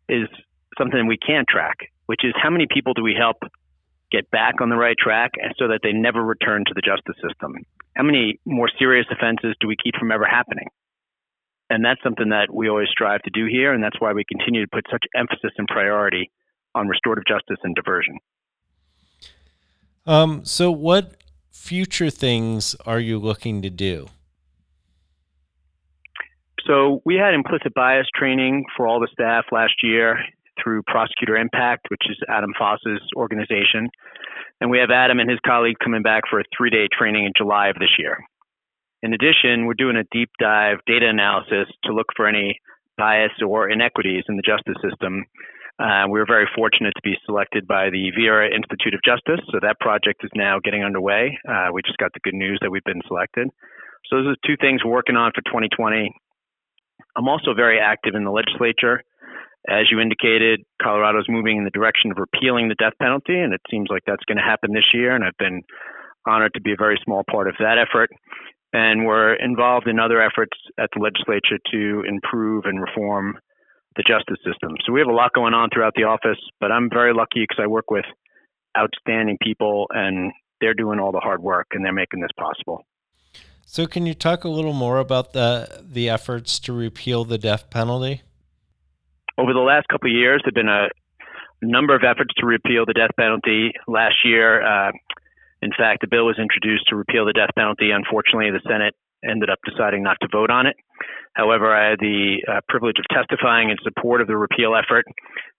is 0.08 0.30
something 0.78 1.08
we 1.08 1.18
can't 1.18 1.48
track, 1.48 1.92
which 2.06 2.22
is 2.24 2.34
how 2.42 2.52
many 2.52 2.68
people 2.72 2.94
do 2.94 3.02
we 3.02 3.16
help 3.18 3.38
get 4.12 4.30
back 4.30 4.62
on 4.62 4.70
the 4.70 4.78
right 4.78 4.98
track 4.98 5.32
so 5.58 5.68
that 5.68 5.80
they 5.82 5.92
never 5.92 6.24
return 6.24 6.64
to 6.68 6.74
the 6.76 6.82
justice 6.82 7.20
system? 7.28 7.56
How 7.96 8.04
many 8.04 8.40
more 8.46 8.70
serious 8.78 9.08
offenses 9.12 9.56
do 9.60 9.68
we 9.68 9.76
keep 9.76 9.96
from 9.96 10.12
ever 10.12 10.26
happening? 10.26 10.68
And 11.70 11.84
that's 11.84 12.02
something 12.04 12.30
that 12.30 12.54
we 12.54 12.70
always 12.70 12.90
strive 12.90 13.24
to 13.24 13.32
do 13.32 13.48
here, 13.48 13.74
and 13.74 13.84
that's 13.84 14.00
why 14.00 14.14
we 14.14 14.24
continue 14.24 14.62
to 14.62 14.70
put 14.72 14.86
such 14.92 15.04
emphasis 15.16 15.52
and 15.58 15.68
priority 15.68 16.30
on 16.76 16.88
restorative 16.88 17.26
justice 17.26 17.58
and 17.64 17.74
diversion. 17.76 18.18
Um, 20.06 20.46
so, 20.46 20.70
what 20.72 21.16
future 21.52 22.10
things 22.10 22.76
are 22.86 23.00
you 23.00 23.18
looking 23.18 23.62
to 23.64 23.70
do? 23.70 24.08
So, 26.68 27.02
we 27.06 27.16
had 27.16 27.34
implicit 27.34 27.74
bias 27.74 28.08
training 28.16 28.66
for 28.78 28.88
all 28.88 29.00
the 29.00 29.08
staff 29.12 29.46
last 29.52 29.74
year 29.82 30.20
through 30.62 30.84
Prosecutor 30.84 31.36
Impact, 31.36 31.88
which 31.90 32.04
is 32.10 32.18
Adam 32.30 32.54
Foss's 32.58 33.02
organization. 33.16 33.90
And 34.62 34.70
we 34.70 34.80
have 34.80 34.90
Adam 34.90 35.20
and 35.20 35.30
his 35.30 35.40
colleague 35.46 35.78
coming 35.84 36.02
back 36.02 36.24
for 36.30 36.40
a 36.40 36.44
three 36.56 36.70
day 36.70 36.88
training 36.92 37.26
in 37.26 37.32
July 37.36 37.70
of 37.70 37.76
this 37.76 37.98
year. 37.98 38.18
In 39.02 39.14
addition, 39.14 39.66
we're 39.66 39.74
doing 39.74 39.98
a 39.98 40.04
deep 40.12 40.30
dive 40.40 40.78
data 40.88 41.08
analysis 41.08 41.68
to 41.84 41.94
look 41.94 42.08
for 42.16 42.28
any 42.28 42.60
bias 42.98 43.32
or 43.46 43.70
inequities 43.70 44.24
in 44.30 44.38
the 44.38 44.42
justice 44.42 44.82
system. 44.82 45.26
Uh, 45.78 46.08
we 46.10 46.20
were 46.20 46.26
very 46.26 46.48
fortunate 46.56 46.94
to 46.96 47.02
be 47.04 47.16
selected 47.26 47.68
by 47.68 47.90
the 47.90 48.12
Vera 48.16 48.48
Institute 48.48 48.94
of 48.94 49.02
Justice, 49.04 49.44
so 49.52 49.60
that 49.62 49.80
project 49.80 50.24
is 50.24 50.32
now 50.34 50.58
getting 50.64 50.84
underway. 50.84 51.38
Uh, 51.48 51.68
we 51.74 51.82
just 51.82 51.98
got 51.98 52.14
the 52.14 52.22
good 52.24 52.34
news 52.34 52.58
that 52.62 52.72
we've 52.72 52.84
been 52.86 53.02
selected. 53.08 53.50
So 54.10 54.18
those 54.18 54.28
are 54.28 54.48
two 54.48 54.56
things 54.62 54.84
we're 54.84 54.92
working 54.92 55.18
on 55.18 55.32
for 55.36 55.42
2020. 55.42 56.16
I'm 57.18 57.28
also 57.28 57.54
very 57.54 57.80
active 57.80 58.16
in 58.16 58.24
the 58.24 58.32
legislature. 58.32 59.04
As 59.68 59.92
you 59.92 60.00
indicated, 60.00 60.62
Colorado 60.82 61.20
is 61.20 61.26
moving 61.28 61.58
in 61.58 61.66
the 61.66 61.72
direction 61.72 62.12
of 62.12 62.18
repealing 62.18 62.70
the 62.70 62.76
death 62.76 62.94
penalty, 63.02 63.36
and 63.36 63.54
it 63.54 63.62
seems 63.70 63.88
like 63.90 64.04
that's 64.06 64.24
going 64.26 64.38
to 64.38 64.44
happen 64.44 64.72
this 64.72 64.94
year. 64.94 65.16
And 65.16 65.26
I've 65.26 65.38
been 65.38 65.62
honored 66.26 66.54
to 66.54 66.62
be 66.62 66.72
a 66.72 66.78
very 66.78 67.00
small 67.04 67.24
part 67.30 67.48
of 67.48 67.56
that 67.60 67.78
effort. 67.78 68.12
And 68.72 69.06
we're 69.06 69.34
involved 69.34 69.88
in 69.88 70.00
other 70.00 70.22
efforts 70.22 70.56
at 70.80 70.90
the 70.94 71.02
legislature 71.02 71.60
to 71.72 72.04
improve 72.08 72.66
and 72.66 72.82
reform 72.82 73.40
the 73.96 74.04
justice 74.08 74.38
system. 74.46 74.76
So 74.86 74.92
we 74.92 75.00
have 75.00 75.08
a 75.08 75.14
lot 75.14 75.34
going 75.34 75.54
on 75.54 75.70
throughout 75.74 75.94
the 75.96 76.04
office, 76.04 76.40
but 76.60 76.72
I'm 76.72 76.90
very 76.90 77.14
lucky 77.14 77.44
because 77.44 77.62
I 77.62 77.68
work 77.68 77.90
with 77.90 78.06
outstanding 78.78 79.38
people 79.42 79.88
and 79.92 80.32
they're 80.60 80.74
doing 80.74 81.00
all 81.00 81.12
the 81.12 81.20
hard 81.20 81.42
work 81.42 81.68
and 81.72 81.84
they're 81.84 81.94
making 81.94 82.22
this 82.22 82.32
possible. 82.38 82.86
So 83.66 83.88
can 83.88 84.06
you 84.06 84.14
talk 84.14 84.44
a 84.44 84.50
little 84.50 84.74
more 84.74 85.00
about 85.00 85.34
the 85.34 85.84
the 85.84 86.10
efforts 86.10 86.60
to 86.62 86.74
repeal 86.74 87.26
the 87.26 87.38
death 87.38 87.70
penalty? 87.70 88.22
over 89.38 89.54
the 89.54 89.60
last 89.60 89.88
couple 89.88 90.10
of 90.10 90.16
years, 90.16 90.42
there've 90.44 90.54
been 90.54 90.70
a 90.70 90.88
a 91.62 91.66
number 91.66 91.96
of 91.96 92.04
efforts 92.04 92.34
to 92.38 92.46
repeal 92.46 92.86
the 92.86 92.94
death 92.94 93.12
penalty. 93.18 93.72
Last 93.88 94.26
year, 94.26 94.62
uh, 94.62 94.92
in 95.62 95.72
fact, 95.72 96.04
a 96.04 96.08
bill 96.08 96.26
was 96.26 96.38
introduced 96.38 96.88
to 96.90 96.98
repeal 96.98 97.26
the 97.26 97.32
death 97.32 97.52
penalty. 97.56 97.92
Unfortunately, 97.92 98.52
the 98.52 98.60
Senate 98.68 98.94
ended 99.30 99.50
up 99.50 99.60
deciding 99.66 100.04
not 100.04 100.18
to 100.22 100.28
vote 100.32 100.50
on 100.50 100.68
it. 100.68 100.76
However, 101.34 101.76
I 101.76 101.90
had 101.92 102.00
the 102.00 102.38
uh, 102.48 102.62
privilege 102.70 102.98
of 103.00 103.06
testifying 103.12 103.70
in 103.70 103.78
support 103.84 104.22
of 104.22 104.28
the 104.28 104.38
repeal 104.38 104.76
effort. 104.76 105.06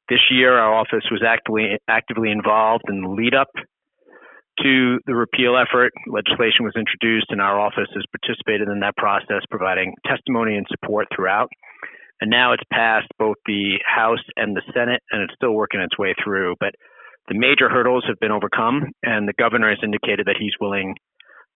This 0.08 0.20
year, 0.30 0.56
our 0.56 0.74
office 0.74 1.04
was 1.10 1.22
actively 1.26 1.78
actively 1.88 2.30
involved 2.30 2.84
in 2.88 3.02
the 3.02 3.08
lead 3.08 3.34
up 3.34 3.48
to 4.62 4.98
the 5.06 5.14
repeal 5.14 5.56
effort. 5.56 5.92
Legislation 6.06 6.64
was 6.64 6.72
introduced, 6.76 7.26
and 7.30 7.40
our 7.40 7.60
office 7.60 7.88
has 7.92 8.04
participated 8.12 8.68
in 8.68 8.80
that 8.80 8.96
process, 8.96 9.42
providing 9.50 9.94
testimony 10.06 10.56
and 10.56 10.66
support 10.70 11.06
throughout. 11.14 11.50
And 12.20 12.30
now 12.30 12.52
it's 12.52 12.62
passed 12.72 13.08
both 13.18 13.36
the 13.44 13.76
House 13.84 14.24
and 14.36 14.56
the 14.56 14.62
Senate, 14.72 15.02
and 15.10 15.22
it's 15.22 15.34
still 15.34 15.52
working 15.52 15.80
its 15.80 15.98
way 15.98 16.14
through. 16.24 16.54
But 16.58 16.74
the 17.28 17.38
major 17.38 17.68
hurdles 17.68 18.04
have 18.08 18.18
been 18.20 18.30
overcome, 18.30 18.92
and 19.02 19.28
the 19.28 19.34
governor 19.38 19.68
has 19.68 19.78
indicated 19.82 20.26
that 20.26 20.36
he's 20.38 20.54
willing 20.60 20.94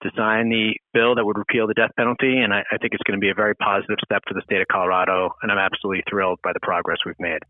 to 0.03 0.11
sign 0.17 0.49
the 0.49 0.75
bill 0.93 1.15
that 1.15 1.25
would 1.25 1.39
repeal 1.39 1.67
the 1.67 1.75
death 1.75 1.91
penalty. 1.97 2.39
And 2.39 2.53
I, 2.53 2.65
I 2.73 2.79
think 2.79 2.95
it's 2.95 3.03
going 3.05 3.19
to 3.19 3.21
be 3.21 3.31
a 3.31 3.35
very 3.35 3.55
positive 3.55 3.97
step 4.05 4.23
for 4.27 4.35
the 4.35 4.43
state 4.43 4.61
of 4.61 4.69
Colorado, 4.69 5.31
and 5.43 5.53
I'm 5.53 5.59
absolutely 5.59 6.03
thrilled 6.09 6.41
by 6.43 6.53
the 6.53 6.61
progress 6.61 6.99
we've 7.05 7.19
made. 7.19 7.41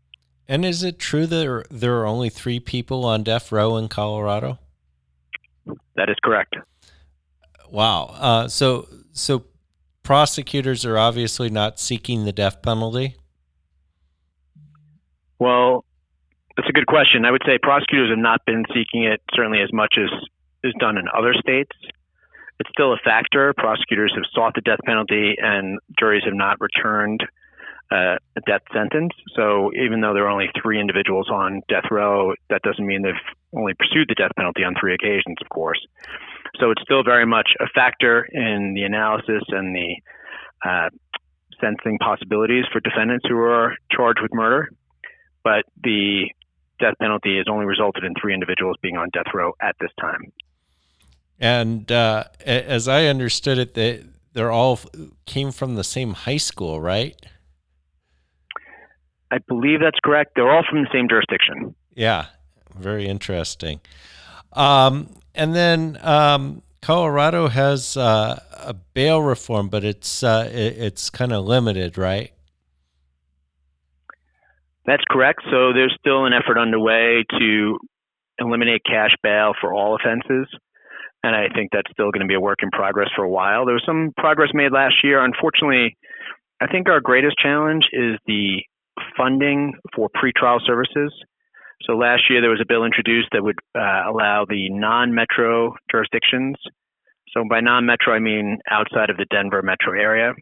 And 0.47 0.65
is 0.65 0.83
it 0.83 0.99
true 0.99 1.27
that 1.27 1.65
there 1.69 1.99
are 1.99 2.05
only 2.05 2.29
three 2.29 2.59
people 2.59 3.05
on 3.05 3.23
death 3.23 3.51
row 3.51 3.77
in 3.77 3.87
Colorado? 3.87 4.59
That 5.95 6.09
is 6.09 6.17
correct. 6.23 6.55
Wow. 7.69 8.15
Uh, 8.17 8.47
so, 8.47 8.87
so 9.13 9.45
prosecutors 10.03 10.85
are 10.85 10.97
obviously 10.97 11.49
not 11.49 11.79
seeking 11.79 12.25
the 12.25 12.33
death 12.33 12.61
penalty. 12.61 13.15
Well, 15.39 15.85
that's 16.57 16.67
a 16.69 16.73
good 16.73 16.87
question. 16.87 17.23
I 17.25 17.31
would 17.31 17.43
say 17.45 17.57
prosecutors 17.61 18.09
have 18.09 18.19
not 18.19 18.41
been 18.45 18.65
seeking 18.73 19.03
it 19.03 19.21
certainly 19.33 19.61
as 19.61 19.71
much 19.71 19.95
as 19.97 20.09
is 20.63 20.73
done 20.79 20.97
in 20.97 21.05
other 21.15 21.33
states. 21.33 21.71
It's 22.61 22.69
still 22.77 22.93
a 22.93 22.97
factor. 23.03 23.55
Prosecutors 23.57 24.13
have 24.13 24.23
sought 24.35 24.53
the 24.53 24.61
death 24.61 24.77
penalty, 24.85 25.33
and 25.35 25.79
juries 25.97 26.21
have 26.25 26.35
not 26.35 26.61
returned 26.61 27.23
uh, 27.91 28.21
a 28.37 28.41
death 28.45 28.61
sentence. 28.71 29.13
So 29.35 29.71
even 29.73 29.99
though 29.99 30.13
there 30.13 30.25
are 30.25 30.29
only 30.29 30.51
three 30.61 30.79
individuals 30.79 31.27
on 31.27 31.63
death 31.67 31.89
row, 31.89 32.35
that 32.51 32.61
doesn't 32.61 32.85
mean 32.85 33.01
they've 33.01 33.25
only 33.57 33.73
pursued 33.73 34.09
the 34.09 34.13
death 34.13 34.29
penalty 34.37 34.63
on 34.63 34.75
three 34.79 34.93
occasions, 34.93 35.37
of 35.41 35.49
course. 35.49 35.79
So 36.59 36.69
it's 36.69 36.83
still 36.83 37.03
very 37.03 37.25
much 37.25 37.49
a 37.59 37.65
factor 37.73 38.29
in 38.31 38.75
the 38.75 38.83
analysis 38.83 39.41
and 39.49 39.75
the 39.75 39.95
uh, 40.63 40.89
sentencing 41.59 41.97
possibilities 41.97 42.65
for 42.71 42.79
defendants 42.79 43.25
who 43.27 43.39
are 43.39 43.73
charged 43.89 44.21
with 44.21 44.35
murder. 44.35 44.69
But 45.43 45.65
the 45.81 46.29
death 46.79 46.93
penalty 47.01 47.37
has 47.37 47.47
only 47.49 47.65
resulted 47.65 48.03
in 48.03 48.13
three 48.21 48.35
individuals 48.35 48.77
being 48.83 48.97
on 48.97 49.09
death 49.13 49.33
row 49.33 49.53
at 49.59 49.75
this 49.81 49.91
time. 49.99 50.31
And 51.41 51.91
uh, 51.91 52.25
as 52.45 52.87
I 52.87 53.05
understood 53.05 53.57
it, 53.57 53.73
they 53.73 54.03
they're 54.33 54.51
all 54.51 54.79
came 55.25 55.51
from 55.51 55.75
the 55.75 55.83
same 55.83 56.13
high 56.13 56.37
school, 56.37 56.79
right? 56.79 57.15
I 59.31 59.39
believe 59.39 59.79
that's 59.81 59.97
correct. 60.03 60.33
They're 60.35 60.51
all 60.51 60.63
from 60.69 60.83
the 60.83 60.89
same 60.93 61.09
jurisdiction. 61.09 61.73
Yeah, 61.95 62.27
very 62.77 63.07
interesting. 63.07 63.81
Um, 64.53 65.15
and 65.33 65.55
then 65.55 65.97
um, 66.01 66.61
Colorado 66.81 67.47
has 67.47 67.97
uh, 67.97 68.39
a 68.63 68.75
bail 68.75 69.21
reform, 69.21 69.67
but 69.69 69.83
it's 69.83 70.23
uh, 70.23 70.47
it, 70.53 70.77
it's 70.77 71.09
kind 71.09 71.33
of 71.33 71.45
limited, 71.45 71.97
right? 71.97 72.31
That's 74.85 75.03
correct. 75.09 75.41
So 75.49 75.73
there's 75.73 75.95
still 75.99 76.25
an 76.25 76.33
effort 76.33 76.59
underway 76.59 77.23
to 77.39 77.79
eliminate 78.37 78.83
cash 78.85 79.15
bail 79.23 79.53
for 79.59 79.73
all 79.73 79.95
offenses. 79.95 80.47
And 81.23 81.35
I 81.35 81.53
think 81.53 81.69
that's 81.71 81.91
still 81.91 82.11
going 82.11 82.21
to 82.21 82.27
be 82.27 82.33
a 82.33 82.39
work 82.39 82.59
in 82.63 82.71
progress 82.71 83.09
for 83.15 83.23
a 83.23 83.29
while. 83.29 83.65
There 83.65 83.75
was 83.75 83.83
some 83.85 84.11
progress 84.17 84.49
made 84.53 84.71
last 84.71 84.95
year. 85.03 85.23
Unfortunately, 85.23 85.95
I 86.59 86.67
think 86.67 86.89
our 86.89 86.99
greatest 86.99 87.37
challenge 87.37 87.85
is 87.93 88.17
the 88.25 88.63
funding 89.17 89.73
for 89.95 90.09
pretrial 90.09 90.59
services. 90.65 91.13
So 91.85 91.93
last 91.93 92.23
year 92.29 92.41
there 92.41 92.49
was 92.49 92.61
a 92.61 92.67
bill 92.67 92.85
introduced 92.85 93.29
that 93.31 93.43
would 93.43 93.57
uh, 93.75 94.09
allow 94.09 94.45
the 94.47 94.69
non-metro 94.69 95.75
jurisdictions. 95.91 96.55
So 97.33 97.43
by 97.49 97.61
non-metro 97.61 98.13
I 98.13 98.19
mean 98.19 98.57
outside 98.69 99.09
of 99.09 99.17
the 99.17 99.25
Denver 99.31 99.61
metro 99.61 99.99
area. 99.99 100.33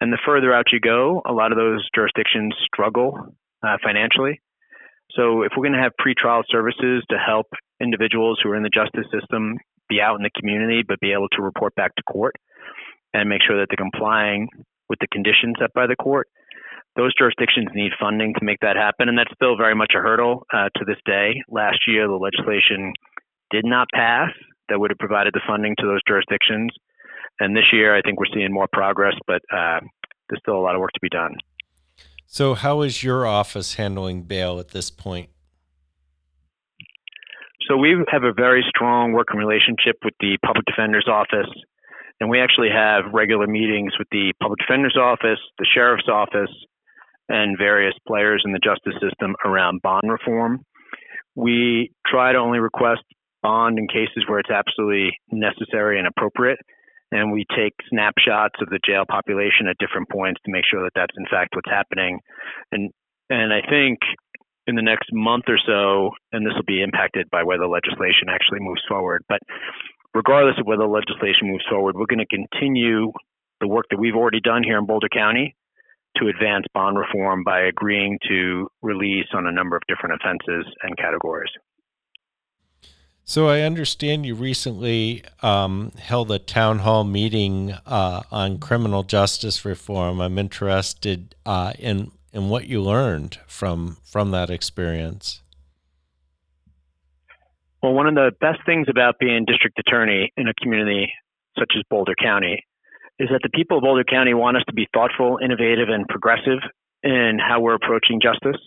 And 0.00 0.12
the 0.12 0.18
further 0.26 0.52
out 0.52 0.72
you 0.72 0.80
go, 0.80 1.22
a 1.24 1.32
lot 1.32 1.52
of 1.52 1.58
those 1.58 1.86
jurisdictions 1.94 2.54
struggle 2.64 3.36
uh, 3.62 3.76
financially. 3.84 4.40
So 5.14 5.42
if 5.42 5.52
we're 5.56 5.68
going 5.68 5.78
to 5.78 5.82
have 5.82 5.92
pretrial 6.00 6.42
services 6.48 7.04
to 7.10 7.16
help 7.18 7.46
individuals 7.80 8.40
who 8.42 8.50
are 8.50 8.56
in 8.56 8.64
the 8.64 8.70
justice 8.70 9.06
system 9.12 9.58
be 9.92 10.00
out 10.00 10.16
in 10.16 10.22
the 10.22 10.30
community 10.38 10.82
but 10.86 11.00
be 11.00 11.12
able 11.12 11.28
to 11.28 11.42
report 11.42 11.74
back 11.74 11.94
to 11.96 12.02
court 12.04 12.34
and 13.12 13.28
make 13.28 13.42
sure 13.46 13.60
that 13.60 13.66
they're 13.68 13.76
complying 13.76 14.48
with 14.88 14.98
the 15.00 15.06
conditions 15.12 15.56
set 15.60 15.72
by 15.74 15.86
the 15.86 15.96
court, 15.96 16.28
those 16.96 17.12
jurisdictions 17.16 17.68
need 17.74 17.92
funding 18.00 18.34
to 18.38 18.44
make 18.44 18.58
that 18.60 18.76
happen, 18.76 19.08
and 19.08 19.16
that's 19.16 19.32
still 19.34 19.56
very 19.56 19.74
much 19.74 19.92
a 19.96 20.00
hurdle 20.00 20.46
uh, 20.52 20.68
to 20.76 20.84
this 20.84 20.98
day. 21.06 21.32
Last 21.48 21.78
year, 21.86 22.06
the 22.06 22.14
legislation 22.14 22.92
did 23.50 23.64
not 23.64 23.88
pass 23.94 24.28
that 24.68 24.78
would 24.78 24.90
have 24.90 24.98
provided 24.98 25.32
the 25.32 25.40
funding 25.46 25.74
to 25.78 25.86
those 25.86 26.00
jurisdictions, 26.06 26.70
and 27.40 27.56
this 27.56 27.64
year, 27.72 27.96
I 27.96 28.02
think 28.02 28.18
we're 28.20 28.32
seeing 28.34 28.52
more 28.52 28.68
progress, 28.72 29.14
but 29.26 29.40
uh, 29.52 29.80
there's 30.28 30.40
still 30.40 30.56
a 30.56 30.64
lot 30.64 30.74
of 30.74 30.80
work 30.80 30.92
to 30.92 31.00
be 31.00 31.08
done. 31.08 31.36
So, 32.26 32.54
how 32.54 32.82
is 32.82 33.02
your 33.02 33.26
office 33.26 33.74
handling 33.74 34.22
bail 34.22 34.58
at 34.58 34.68
this 34.68 34.90
point? 34.90 35.30
So, 37.68 37.76
we 37.76 37.96
have 38.10 38.24
a 38.24 38.32
very 38.32 38.64
strong 38.68 39.12
working 39.12 39.38
relationship 39.38 39.96
with 40.04 40.14
the 40.20 40.38
Public 40.44 40.64
Defender's 40.66 41.08
Office, 41.08 41.50
and 42.20 42.28
we 42.28 42.40
actually 42.40 42.70
have 42.74 43.12
regular 43.12 43.46
meetings 43.46 43.92
with 43.98 44.08
the 44.10 44.32
Public 44.40 44.58
Defender's 44.58 44.96
Office, 44.96 45.38
the 45.58 45.66
Sheriff's 45.72 46.08
Office, 46.08 46.50
and 47.28 47.56
various 47.56 47.94
players 48.06 48.42
in 48.44 48.52
the 48.52 48.58
justice 48.58 48.94
system 49.00 49.34
around 49.44 49.80
bond 49.82 50.10
reform. 50.10 50.64
We 51.34 51.92
try 52.06 52.32
to 52.32 52.38
only 52.38 52.58
request 52.58 53.02
bond 53.42 53.78
in 53.78 53.88
cases 53.88 54.24
where 54.26 54.38
it's 54.38 54.50
absolutely 54.50 55.18
necessary 55.30 55.98
and 55.98 56.06
appropriate. 56.06 56.58
And 57.10 57.32
we 57.32 57.44
take 57.54 57.74
snapshots 57.90 58.56
of 58.60 58.68
the 58.70 58.80
jail 58.86 59.04
population 59.08 59.68
at 59.68 59.76
different 59.78 60.08
points 60.08 60.40
to 60.44 60.52
make 60.52 60.64
sure 60.70 60.82
that 60.82 60.92
that's 60.94 61.14
in 61.16 61.26
fact 61.30 61.54
what's 61.54 61.70
happening. 61.70 62.20
And 62.70 62.90
and 63.28 63.52
I 63.52 63.60
think 63.68 63.98
in 64.66 64.76
the 64.76 64.82
next 64.82 65.10
month 65.12 65.44
or 65.48 65.58
so, 65.66 66.10
and 66.32 66.46
this 66.46 66.54
will 66.54 66.66
be 66.66 66.82
impacted 66.82 67.28
by 67.30 67.42
whether 67.42 67.66
legislation 67.66 68.28
actually 68.28 68.60
moves 68.60 68.82
forward. 68.88 69.24
But 69.28 69.40
regardless 70.14 70.56
of 70.58 70.66
whether 70.66 70.86
legislation 70.86 71.50
moves 71.50 71.64
forward, 71.68 71.96
we're 71.96 72.06
going 72.06 72.24
to 72.24 72.36
continue 72.36 73.12
the 73.60 73.68
work 73.68 73.86
that 73.90 73.98
we've 73.98 74.14
already 74.14 74.40
done 74.40 74.62
here 74.62 74.78
in 74.78 74.86
Boulder 74.86 75.08
County 75.08 75.56
to 76.18 76.28
advance 76.28 76.66
bond 76.74 76.98
reform 76.98 77.42
by 77.42 77.60
agreeing 77.62 78.18
to 78.28 78.68
release 78.82 79.26
on 79.32 79.46
a 79.46 79.52
number 79.52 79.76
of 79.76 79.82
different 79.88 80.20
offenses 80.20 80.66
and 80.82 80.96
categories. 80.96 81.50
So 83.24 83.48
I 83.48 83.60
understand 83.60 84.26
you 84.26 84.34
recently 84.34 85.24
um, 85.42 85.92
held 85.96 86.30
a 86.32 86.40
town 86.40 86.80
hall 86.80 87.04
meeting 87.04 87.72
uh, 87.86 88.22
on 88.30 88.58
criminal 88.58 89.04
justice 89.04 89.64
reform. 89.64 90.20
I'm 90.20 90.38
interested 90.38 91.36
uh, 91.46 91.72
in 91.78 92.10
in 92.32 92.48
what 92.48 92.66
you 92.66 92.80
learned 92.80 93.38
from 93.46 93.98
from 94.04 94.30
that 94.30 94.50
experience. 94.50 95.42
Well, 97.82 97.92
one 97.92 98.06
of 98.06 98.14
the 98.14 98.30
best 98.40 98.60
things 98.64 98.86
about 98.88 99.18
being 99.18 99.44
district 99.44 99.78
attorney 99.78 100.32
in 100.36 100.46
a 100.46 100.54
community 100.54 101.12
such 101.58 101.72
as 101.76 101.82
Boulder 101.90 102.14
County 102.20 102.64
is 103.18 103.28
that 103.30 103.40
the 103.42 103.50
people 103.50 103.78
of 103.78 103.82
Boulder 103.82 104.04
County 104.04 104.34
want 104.34 104.56
us 104.56 104.62
to 104.68 104.72
be 104.72 104.88
thoughtful, 104.94 105.38
innovative, 105.42 105.88
and 105.88 106.06
progressive 106.08 106.60
in 107.02 107.38
how 107.38 107.60
we're 107.60 107.74
approaching 107.74 108.20
justice 108.22 108.60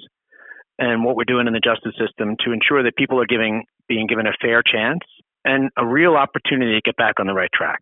and 0.78 1.06
what 1.06 1.16
we're 1.16 1.24
doing 1.24 1.48
in 1.48 1.54
the 1.54 1.64
justice 1.64 1.96
system 1.98 2.36
to 2.44 2.52
ensure 2.52 2.84
that 2.84 2.96
people 2.98 3.20
are 3.20 3.26
giving 3.26 3.64
being 3.88 4.08
given 4.08 4.28
a 4.28 4.34
fair 4.42 4.62
chance 4.62 5.02
and 5.46 5.70
a 5.78 5.86
real 5.86 6.16
opportunity 6.16 6.74
to 6.74 6.82
get 6.82 6.98
back 6.98 7.20
on 7.20 7.28
the 7.28 7.34
right 7.34 7.52
track 7.54 7.80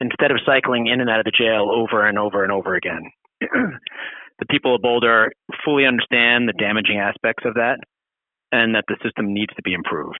instead 0.00 0.30
of 0.30 0.38
cycling 0.46 0.86
in 0.86 1.00
and 1.00 1.10
out 1.10 1.18
of 1.18 1.24
the 1.24 1.32
jail 1.32 1.70
over 1.74 2.06
and 2.06 2.18
over 2.18 2.44
and 2.44 2.52
over 2.52 2.74
again. 2.74 3.10
the 4.40 4.46
people 4.50 4.74
of 4.74 4.82
Boulder 4.82 5.32
fully 5.64 5.86
understand 5.86 6.48
the 6.48 6.56
damaging 6.58 6.98
aspects 6.98 7.44
of 7.44 7.54
that 7.54 7.78
and 8.50 8.74
that 8.74 8.84
the 8.88 8.96
system 9.04 9.32
needs 9.32 9.54
to 9.54 9.62
be 9.62 9.72
improved. 9.72 10.18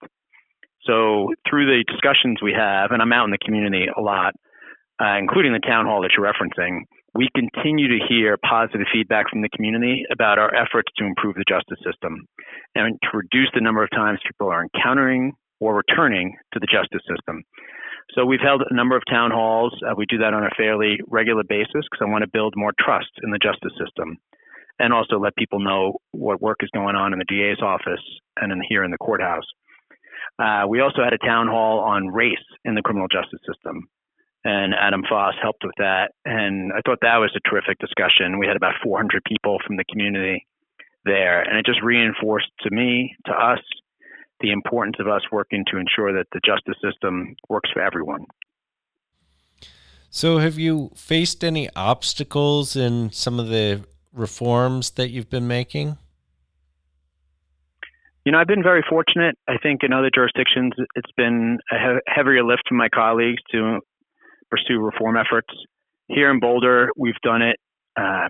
So 0.86 1.34
through 1.48 1.66
the 1.66 1.84
discussions 1.88 2.38
we 2.42 2.52
have, 2.56 2.90
and 2.92 3.02
I'm 3.02 3.12
out 3.12 3.24
in 3.24 3.32
the 3.32 3.44
community 3.44 3.86
a 3.88 4.00
lot, 4.00 4.34
uh, 5.00 5.16
including 5.18 5.52
the 5.52 5.66
town 5.66 5.86
hall 5.86 6.02
that 6.02 6.12
you're 6.16 6.28
referencing, 6.28 6.84
we 7.14 7.28
continue 7.34 7.88
to 7.88 8.04
hear 8.08 8.36
positive 8.38 8.86
feedback 8.92 9.28
from 9.28 9.42
the 9.42 9.48
community 9.48 10.04
about 10.12 10.38
our 10.38 10.54
efforts 10.54 10.92
to 10.96 11.04
improve 11.04 11.34
the 11.34 11.44
justice 11.48 11.78
system 11.84 12.24
and 12.74 12.96
to 13.02 13.08
reduce 13.16 13.50
the 13.52 13.60
number 13.60 13.82
of 13.82 13.90
times 13.90 14.20
people 14.24 14.48
are 14.48 14.64
encountering 14.64 15.32
or 15.58 15.74
returning 15.74 16.36
to 16.54 16.60
the 16.60 16.68
justice 16.70 17.02
system. 17.08 17.42
So 18.14 18.24
we've 18.24 18.40
held 18.42 18.62
a 18.68 18.74
number 18.74 18.96
of 18.96 19.02
town 19.08 19.30
halls. 19.30 19.72
Uh, 19.86 19.94
we 19.96 20.04
do 20.06 20.18
that 20.18 20.34
on 20.34 20.44
a 20.44 20.50
fairly 20.56 20.98
regular 21.06 21.44
basis 21.44 21.86
because 21.88 22.02
I 22.02 22.10
want 22.10 22.22
to 22.22 22.30
build 22.30 22.54
more 22.56 22.72
trust 22.78 23.10
in 23.22 23.30
the 23.30 23.38
justice 23.38 23.72
system. 23.78 24.18
and 24.80 24.94
also 24.94 25.18
let 25.18 25.36
people 25.36 25.60
know 25.60 25.98
what 26.12 26.40
work 26.40 26.58
is 26.62 26.70
going 26.72 26.96
on 26.96 27.12
in 27.12 27.18
the 27.18 27.24
DA's 27.26 27.60
office 27.62 28.02
and 28.40 28.50
in 28.50 28.62
here 28.66 28.82
in 28.82 28.90
the 28.90 28.98
courthouse. 28.98 29.44
Uh, 30.38 30.64
we 30.66 30.80
also 30.80 31.04
had 31.04 31.12
a 31.12 31.18
town 31.18 31.48
hall 31.48 31.80
on 31.80 32.08
race 32.08 32.38
in 32.64 32.74
the 32.74 32.82
criminal 32.82 33.06
justice 33.06 33.40
system, 33.46 33.86
and 34.42 34.72
Adam 34.74 35.02
Foss 35.08 35.34
helped 35.42 35.62
with 35.62 35.74
that. 35.76 36.12
And 36.24 36.72
I 36.72 36.80
thought 36.84 36.98
that 37.02 37.18
was 37.18 37.30
a 37.36 37.48
terrific 37.48 37.78
discussion. 37.78 38.38
We 38.38 38.46
had 38.46 38.56
about 38.56 38.74
400 38.82 39.22
people 39.24 39.58
from 39.66 39.76
the 39.76 39.84
community 39.84 40.46
there, 41.04 41.42
and 41.42 41.58
it 41.58 41.66
just 41.66 41.82
reinforced 41.82 42.48
to 42.60 42.70
me, 42.70 43.14
to 43.26 43.32
us, 43.32 43.60
the 44.40 44.52
importance 44.52 44.96
of 44.98 45.08
us 45.08 45.22
working 45.30 45.64
to 45.70 45.78
ensure 45.78 46.12
that 46.12 46.26
the 46.32 46.40
justice 46.44 46.76
system 46.82 47.36
works 47.48 47.70
for 47.72 47.82
everyone. 47.82 48.24
So, 50.10 50.38
have 50.38 50.58
you 50.58 50.90
faced 50.96 51.44
any 51.44 51.68
obstacles 51.76 52.74
in 52.74 53.12
some 53.12 53.38
of 53.38 53.48
the 53.48 53.84
reforms 54.12 54.90
that 54.92 55.10
you've 55.10 55.30
been 55.30 55.46
making? 55.46 55.98
You 58.24 58.32
know, 58.32 58.38
I've 58.38 58.48
been 58.48 58.62
very 58.62 58.84
fortunate. 58.88 59.36
I 59.48 59.56
think 59.62 59.80
in 59.82 59.92
other 59.92 60.10
jurisdictions, 60.12 60.72
it's 60.94 61.12
been 61.16 61.58
a 61.70 62.00
heavier 62.06 62.44
lift 62.44 62.62
for 62.68 62.74
my 62.74 62.88
colleagues 62.88 63.40
to 63.52 63.80
pursue 64.50 64.78
reform 64.80 65.16
efforts. 65.16 65.48
Here 66.08 66.30
in 66.30 66.40
Boulder, 66.40 66.90
we've 66.96 67.14
done 67.22 67.42
it 67.42 67.56
uh, 67.96 68.28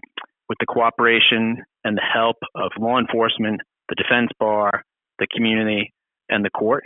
with 0.49 0.59
the 0.61 0.67
cooperation 0.67 1.65
and 1.83 1.97
the 1.97 2.03
help 2.03 2.37
of 2.55 2.73
law 2.79 2.99
enforcement, 2.99 3.63
the 3.89 3.95
defense 3.97 4.31
bar, 4.39 4.85
the 5.19 5.27
community, 5.35 5.93
and 6.31 6.45
the 6.45 6.51
court. 6.51 6.85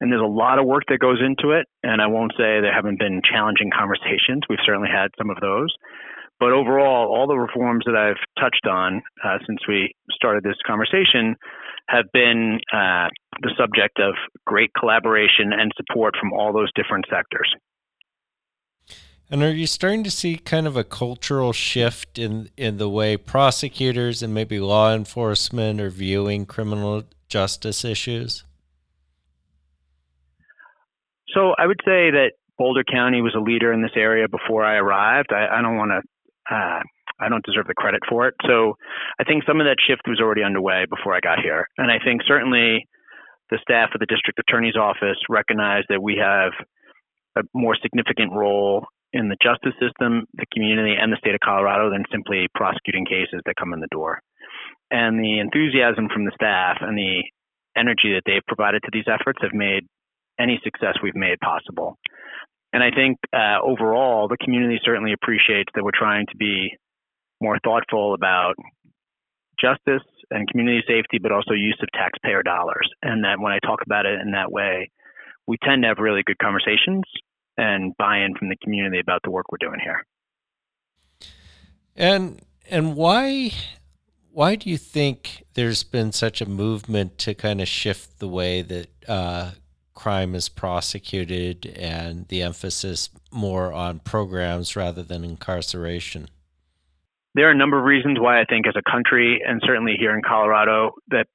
And 0.00 0.12
there's 0.12 0.22
a 0.22 0.26
lot 0.26 0.58
of 0.58 0.66
work 0.66 0.84
that 0.88 0.98
goes 0.98 1.20
into 1.24 1.56
it. 1.56 1.66
And 1.82 2.02
I 2.02 2.06
won't 2.06 2.32
say 2.32 2.60
there 2.60 2.74
haven't 2.74 2.98
been 2.98 3.22
challenging 3.24 3.70
conversations. 3.76 4.44
We've 4.48 4.62
certainly 4.64 4.90
had 4.92 5.08
some 5.16 5.30
of 5.30 5.38
those. 5.40 5.74
But 6.38 6.52
overall, 6.52 7.08
all 7.08 7.26
the 7.26 7.36
reforms 7.36 7.84
that 7.86 7.96
I've 7.96 8.20
touched 8.38 8.66
on 8.68 9.02
uh, 9.24 9.38
since 9.46 9.60
we 9.66 9.94
started 10.12 10.44
this 10.44 10.60
conversation 10.66 11.34
have 11.88 12.04
been 12.12 12.60
uh, 12.72 13.08
the 13.40 13.52
subject 13.58 13.98
of 14.00 14.14
great 14.44 14.70
collaboration 14.78 15.52
and 15.52 15.72
support 15.76 16.14
from 16.20 16.32
all 16.32 16.52
those 16.52 16.70
different 16.74 17.06
sectors. 17.08 17.50
And 19.30 19.42
are 19.42 19.50
you 19.50 19.66
starting 19.66 20.04
to 20.04 20.10
see 20.10 20.36
kind 20.36 20.66
of 20.66 20.76
a 20.76 20.84
cultural 20.84 21.52
shift 21.52 22.18
in, 22.18 22.48
in 22.56 22.76
the 22.76 22.88
way 22.88 23.16
prosecutors 23.16 24.22
and 24.22 24.32
maybe 24.32 24.60
law 24.60 24.94
enforcement 24.94 25.80
are 25.80 25.90
viewing 25.90 26.46
criminal 26.46 27.02
justice 27.28 27.84
issues? 27.84 28.44
So 31.34 31.54
I 31.58 31.66
would 31.66 31.80
say 31.84 32.10
that 32.10 32.32
Boulder 32.58 32.84
County 32.84 33.20
was 33.20 33.34
a 33.36 33.40
leader 33.40 33.72
in 33.72 33.82
this 33.82 33.96
area 33.96 34.26
before 34.28 34.64
I 34.64 34.76
arrived. 34.76 35.32
I, 35.32 35.58
I 35.58 35.62
don't 35.62 35.76
want 35.76 35.92
to. 35.92 36.02
Uh, 36.54 36.80
I 37.18 37.28
don't 37.28 37.44
deserve 37.44 37.66
the 37.66 37.74
credit 37.74 38.00
for 38.08 38.28
it. 38.28 38.34
So 38.46 38.76
I 39.18 39.24
think 39.24 39.44
some 39.46 39.60
of 39.60 39.66
that 39.66 39.78
shift 39.86 40.02
was 40.06 40.20
already 40.20 40.42
underway 40.42 40.84
before 40.88 41.14
I 41.14 41.20
got 41.20 41.40
here, 41.40 41.66
and 41.78 41.90
I 41.90 41.98
think 42.04 42.20
certainly 42.26 42.86
the 43.50 43.58
staff 43.62 43.90
of 43.94 44.00
the 44.00 44.06
district 44.06 44.38
attorney's 44.38 44.76
office 44.76 45.16
recognize 45.28 45.84
that 45.88 46.02
we 46.02 46.16
have 46.20 46.52
a 47.36 47.42
more 47.54 47.76
significant 47.80 48.32
role 48.32 48.86
in 49.12 49.28
the 49.28 49.36
justice 49.40 49.74
system, 49.80 50.26
the 50.34 50.46
community, 50.52 50.94
and 50.98 51.12
the 51.12 51.16
state 51.16 51.34
of 51.34 51.40
Colorado 51.40 51.90
than 51.90 52.04
simply 52.10 52.48
prosecuting 52.54 53.06
cases 53.06 53.40
that 53.46 53.56
come 53.56 53.72
in 53.72 53.80
the 53.80 53.88
door. 53.92 54.20
And 54.90 55.18
the 55.18 55.38
enthusiasm 55.38 56.08
from 56.12 56.24
the 56.24 56.34
staff 56.34 56.78
and 56.80 56.98
the 56.98 57.22
energy 57.76 58.12
that 58.14 58.22
they've 58.26 58.44
provided 58.46 58.82
to 58.82 58.90
these 58.92 59.08
efforts 59.08 59.38
have 59.42 59.54
made 59.54 59.86
any 60.38 60.60
success 60.62 60.94
we've 61.02 61.16
made 61.16 61.38
possible. 61.40 61.98
And 62.72 62.82
I 62.82 62.90
think 62.90 63.18
uh, 63.32 63.60
overall, 63.62 64.28
the 64.28 64.36
community 64.36 64.78
certainly 64.84 65.12
appreciates 65.12 65.70
that 65.74 65.84
we're 65.84 65.96
trying 65.96 66.26
to 66.26 66.36
be 66.36 66.76
more 67.40 67.58
thoughtful 67.64 68.14
about 68.14 68.54
justice 69.58 70.06
and 70.30 70.48
community 70.48 70.82
safety, 70.86 71.18
but 71.22 71.32
also 71.32 71.54
use 71.54 71.78
of 71.80 71.88
taxpayer 71.94 72.42
dollars. 72.42 72.90
And 73.02 73.24
that 73.24 73.40
when 73.40 73.52
I 73.52 73.58
talk 73.60 73.80
about 73.84 74.04
it 74.06 74.20
in 74.20 74.32
that 74.32 74.50
way, 74.52 74.90
we 75.46 75.56
tend 75.62 75.82
to 75.82 75.88
have 75.88 75.98
really 75.98 76.22
good 76.24 76.38
conversations 76.38 77.04
and 77.56 77.96
buy-in 77.96 78.34
from 78.38 78.48
the 78.48 78.56
community 78.62 79.00
about 79.00 79.20
the 79.24 79.30
work 79.30 79.46
we're 79.50 79.58
doing 79.58 79.80
here. 79.82 80.04
And 81.94 82.42
and 82.68 82.94
why 82.94 83.52
why 84.32 84.56
do 84.56 84.68
you 84.68 84.76
think 84.76 85.44
there's 85.54 85.82
been 85.82 86.12
such 86.12 86.42
a 86.42 86.46
movement 86.46 87.16
to 87.18 87.32
kind 87.32 87.60
of 87.62 87.68
shift 87.68 88.18
the 88.18 88.28
way 88.28 88.60
that 88.60 88.88
uh, 89.08 89.52
crime 89.96 90.36
is 90.36 90.48
prosecuted 90.48 91.66
and 91.66 92.28
the 92.28 92.42
emphasis 92.42 93.10
more 93.32 93.72
on 93.72 93.98
programs 93.98 94.76
rather 94.76 95.02
than 95.02 95.24
incarceration? 95.24 96.28
There 97.34 97.48
are 97.48 97.50
a 97.50 97.56
number 97.56 97.78
of 97.78 97.84
reasons 97.84 98.18
why 98.20 98.40
I 98.40 98.44
think, 98.44 98.66
as 98.66 98.74
a 98.76 98.90
country, 98.90 99.42
and 99.46 99.60
certainly 99.66 99.96
here 99.98 100.14
in 100.14 100.22
Colorado, 100.22 100.92
that 101.08 101.26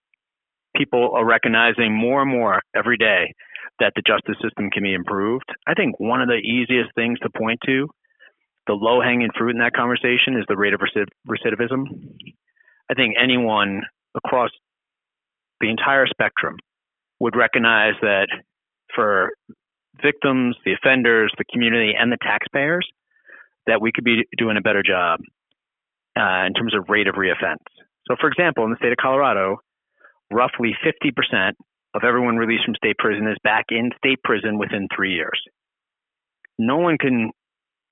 people 0.76 1.12
are 1.14 1.26
recognizing 1.26 1.94
more 1.94 2.22
and 2.22 2.32
more 2.32 2.62
every 2.76 2.98
day 2.98 3.34
that 3.80 3.94
the 3.96 4.02
justice 4.02 4.38
system 4.42 4.70
can 4.70 4.84
be 4.84 4.94
improved. 4.94 5.46
I 5.68 5.74
think 5.74 6.00
one 6.00 6.22
of 6.22 6.28
the 6.28 6.36
easiest 6.36 6.94
things 6.96 7.20
to 7.20 7.30
point 7.38 7.60
to, 7.66 7.88
the 8.68 8.74
low 8.74 9.02
hanging 9.02 9.30
fruit 9.38 9.52
in 9.52 9.58
that 9.60 9.74
conversation, 9.74 10.38
is 10.38 10.46
the 10.48 10.58
rate 10.58 10.74
of 10.74 10.82
recidivism. 11.28 11.86
I 12.90 12.94
think 12.94 13.16
anyone 13.22 13.82
across 14.16 14.52
the 15.60 15.70
entire 15.70 16.08
spectrum 16.08 16.58
would 17.20 17.36
recognize 17.36 17.94
that 18.02 18.28
for 18.96 19.32
victims, 20.02 20.56
the 20.66 20.74
offenders, 20.74 21.32
the 21.38 21.46
community, 21.52 21.94
and 21.98 22.12
the 22.12 22.18
taxpayers 22.22 22.88
that 23.68 23.82
we 23.82 23.92
could 23.92 24.04
be 24.04 24.24
doing 24.38 24.58
a 24.58 24.62
better 24.62 24.84
job 24.84 25.20
uh, 26.18 26.46
in 26.46 26.54
terms 26.54 26.74
of 26.76 26.90
rate 26.90 27.08
of 27.08 27.16
reoffense. 27.16 27.64
So, 28.08 28.16
for 28.20 28.28
example, 28.28 28.66
in 28.66 28.72
the 28.72 28.78
state 28.78 28.92
of 28.92 28.98
Colorado, 28.98 29.58
roughly 30.32 30.76
50% 30.84 31.52
of 31.94 32.04
everyone 32.04 32.38
released 32.38 32.66
from 32.66 32.76
state 32.76 32.98
prison 32.98 33.28
is 33.28 33.38
back 33.44 33.66
in 33.70 33.92
state 33.98 34.20
prison 34.24 34.58
within 34.58 34.88
three 34.96 35.14
years. 35.14 35.40
No 36.58 36.78
one 36.78 36.98
can 36.98 37.32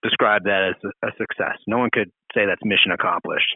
describe 0.02 0.44
that 0.46 0.74
as 0.74 0.92
a 1.04 1.12
success. 1.18 1.58
No 1.68 1.78
one 1.78 1.90
could 1.92 2.10
say 2.34 2.46
that's 2.46 2.62
mission 2.64 2.92
accomplished. 2.92 3.56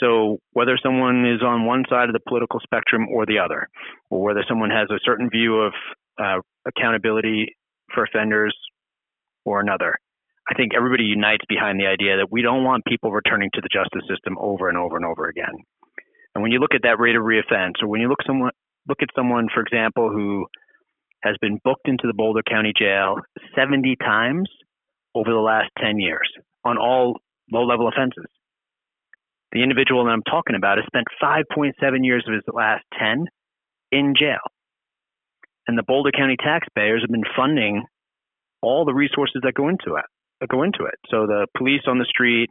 So 0.00 0.38
whether 0.52 0.78
someone 0.82 1.26
is 1.26 1.42
on 1.42 1.66
one 1.66 1.84
side 1.88 2.08
of 2.08 2.12
the 2.12 2.20
political 2.28 2.60
spectrum 2.60 3.06
or 3.12 3.26
the 3.26 3.38
other, 3.38 3.68
or 4.10 4.22
whether 4.22 4.44
someone 4.48 4.70
has 4.70 4.88
a 4.90 5.00
certain 5.04 5.30
view 5.30 5.60
of 5.60 5.72
uh, 6.18 6.40
accountability 6.66 7.54
for 7.94 8.04
offenders 8.04 8.56
or 9.44 9.60
another. 9.60 9.96
I 10.50 10.54
think 10.54 10.72
everybody 10.74 11.04
unites 11.04 11.44
behind 11.48 11.78
the 11.78 11.86
idea 11.86 12.16
that 12.16 12.30
we 12.30 12.42
don't 12.42 12.64
want 12.64 12.84
people 12.86 13.12
returning 13.12 13.50
to 13.54 13.60
the 13.60 13.68
justice 13.70 14.08
system 14.08 14.36
over 14.38 14.68
and 14.68 14.78
over 14.78 14.96
and 14.96 15.04
over 15.04 15.28
again. 15.28 15.52
And 16.34 16.42
when 16.42 16.52
you 16.52 16.58
look 16.58 16.74
at 16.74 16.82
that 16.82 16.98
rate 16.98 17.16
of 17.16 17.22
reoffense, 17.22 17.82
or 17.82 17.88
when 17.88 18.00
you 18.00 18.08
look 18.08 18.22
someone 18.26 18.52
look 18.88 19.02
at 19.02 19.08
someone, 19.14 19.48
for 19.52 19.60
example, 19.60 20.08
who 20.08 20.46
has 21.22 21.36
been 21.40 21.58
booked 21.64 21.88
into 21.88 22.06
the 22.06 22.14
Boulder 22.14 22.42
County 22.48 22.72
Jail 22.78 23.16
70 23.54 23.96
times 23.96 24.48
over 25.14 25.30
the 25.30 25.36
last 25.36 25.68
10 25.82 25.98
years 25.98 26.30
on 26.64 26.78
all 26.78 27.18
low-level 27.52 27.88
offenses. 27.88 28.24
The 29.52 29.62
individual 29.62 30.04
that 30.04 30.10
I'm 30.10 30.22
talking 30.22 30.56
about 30.56 30.78
has 30.78 30.86
spent 30.86 31.06
5.7 31.22 31.72
years 32.02 32.24
of 32.26 32.34
his 32.34 32.42
last 32.52 32.84
10 32.98 33.26
in 33.90 34.14
jail 34.18 34.38
and 35.68 35.76
the 35.76 35.84
Boulder 35.86 36.10
County 36.10 36.36
taxpayers 36.42 37.02
have 37.02 37.10
been 37.10 37.28
funding 37.36 37.84
all 38.62 38.84
the 38.86 38.94
resources 38.94 39.42
that 39.44 39.54
go 39.54 39.68
into 39.68 39.96
it. 39.96 40.04
That 40.40 40.48
go 40.48 40.62
into 40.62 40.84
it. 40.84 40.94
So 41.10 41.26
the 41.26 41.46
police 41.56 41.82
on 41.86 41.98
the 41.98 42.06
street, 42.08 42.48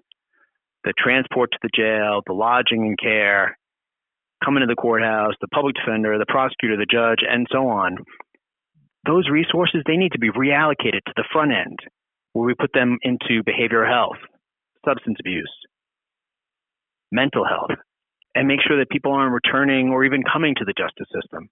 the 0.84 0.93
transport 0.97 1.51
to 1.51 1.58
the 1.63 1.69
jail, 1.75 2.21
the 2.25 2.34
lodging 2.34 2.86
and 2.86 2.97
care, 2.97 3.58
coming 4.43 4.62
to 4.62 4.67
the 4.67 4.80
courthouse, 4.80 5.34
the 5.41 5.47
public 5.47 5.75
defender, 5.75 6.17
the 6.17 6.30
prosecutor, 6.30 6.77
the 6.77 6.86
judge, 6.86 7.25
and 7.27 7.47
so 7.51 7.67
on. 7.67 7.97
Those 9.06 9.30
resources 9.30 9.82
they 9.86 9.97
need 9.97 10.12
to 10.12 10.19
be 10.19 10.30
reallocated 10.30 11.01
to 11.08 11.13
the 11.15 11.25
front 11.32 11.51
end, 11.51 11.80
where 12.34 12.45
we 12.45 12.53
put 12.53 12.71
them 12.73 12.99
into 13.01 13.41
behavioral 13.43 13.89
health, 13.89 14.19
substance 14.86 15.17
abuse, 15.19 15.51
mental 17.12 17.45
health, 17.45 17.71
and 18.36 18.47
make 18.47 18.60
sure 18.67 18.77
that 18.77 18.89
people 18.89 19.13
aren't 19.13 19.34
returning 19.34 19.89
or 19.89 20.06
even 20.06 20.21
coming 20.21 20.53
to 20.56 20.65
the 20.65 20.73
justice 20.77 21.08
system. 21.10 21.49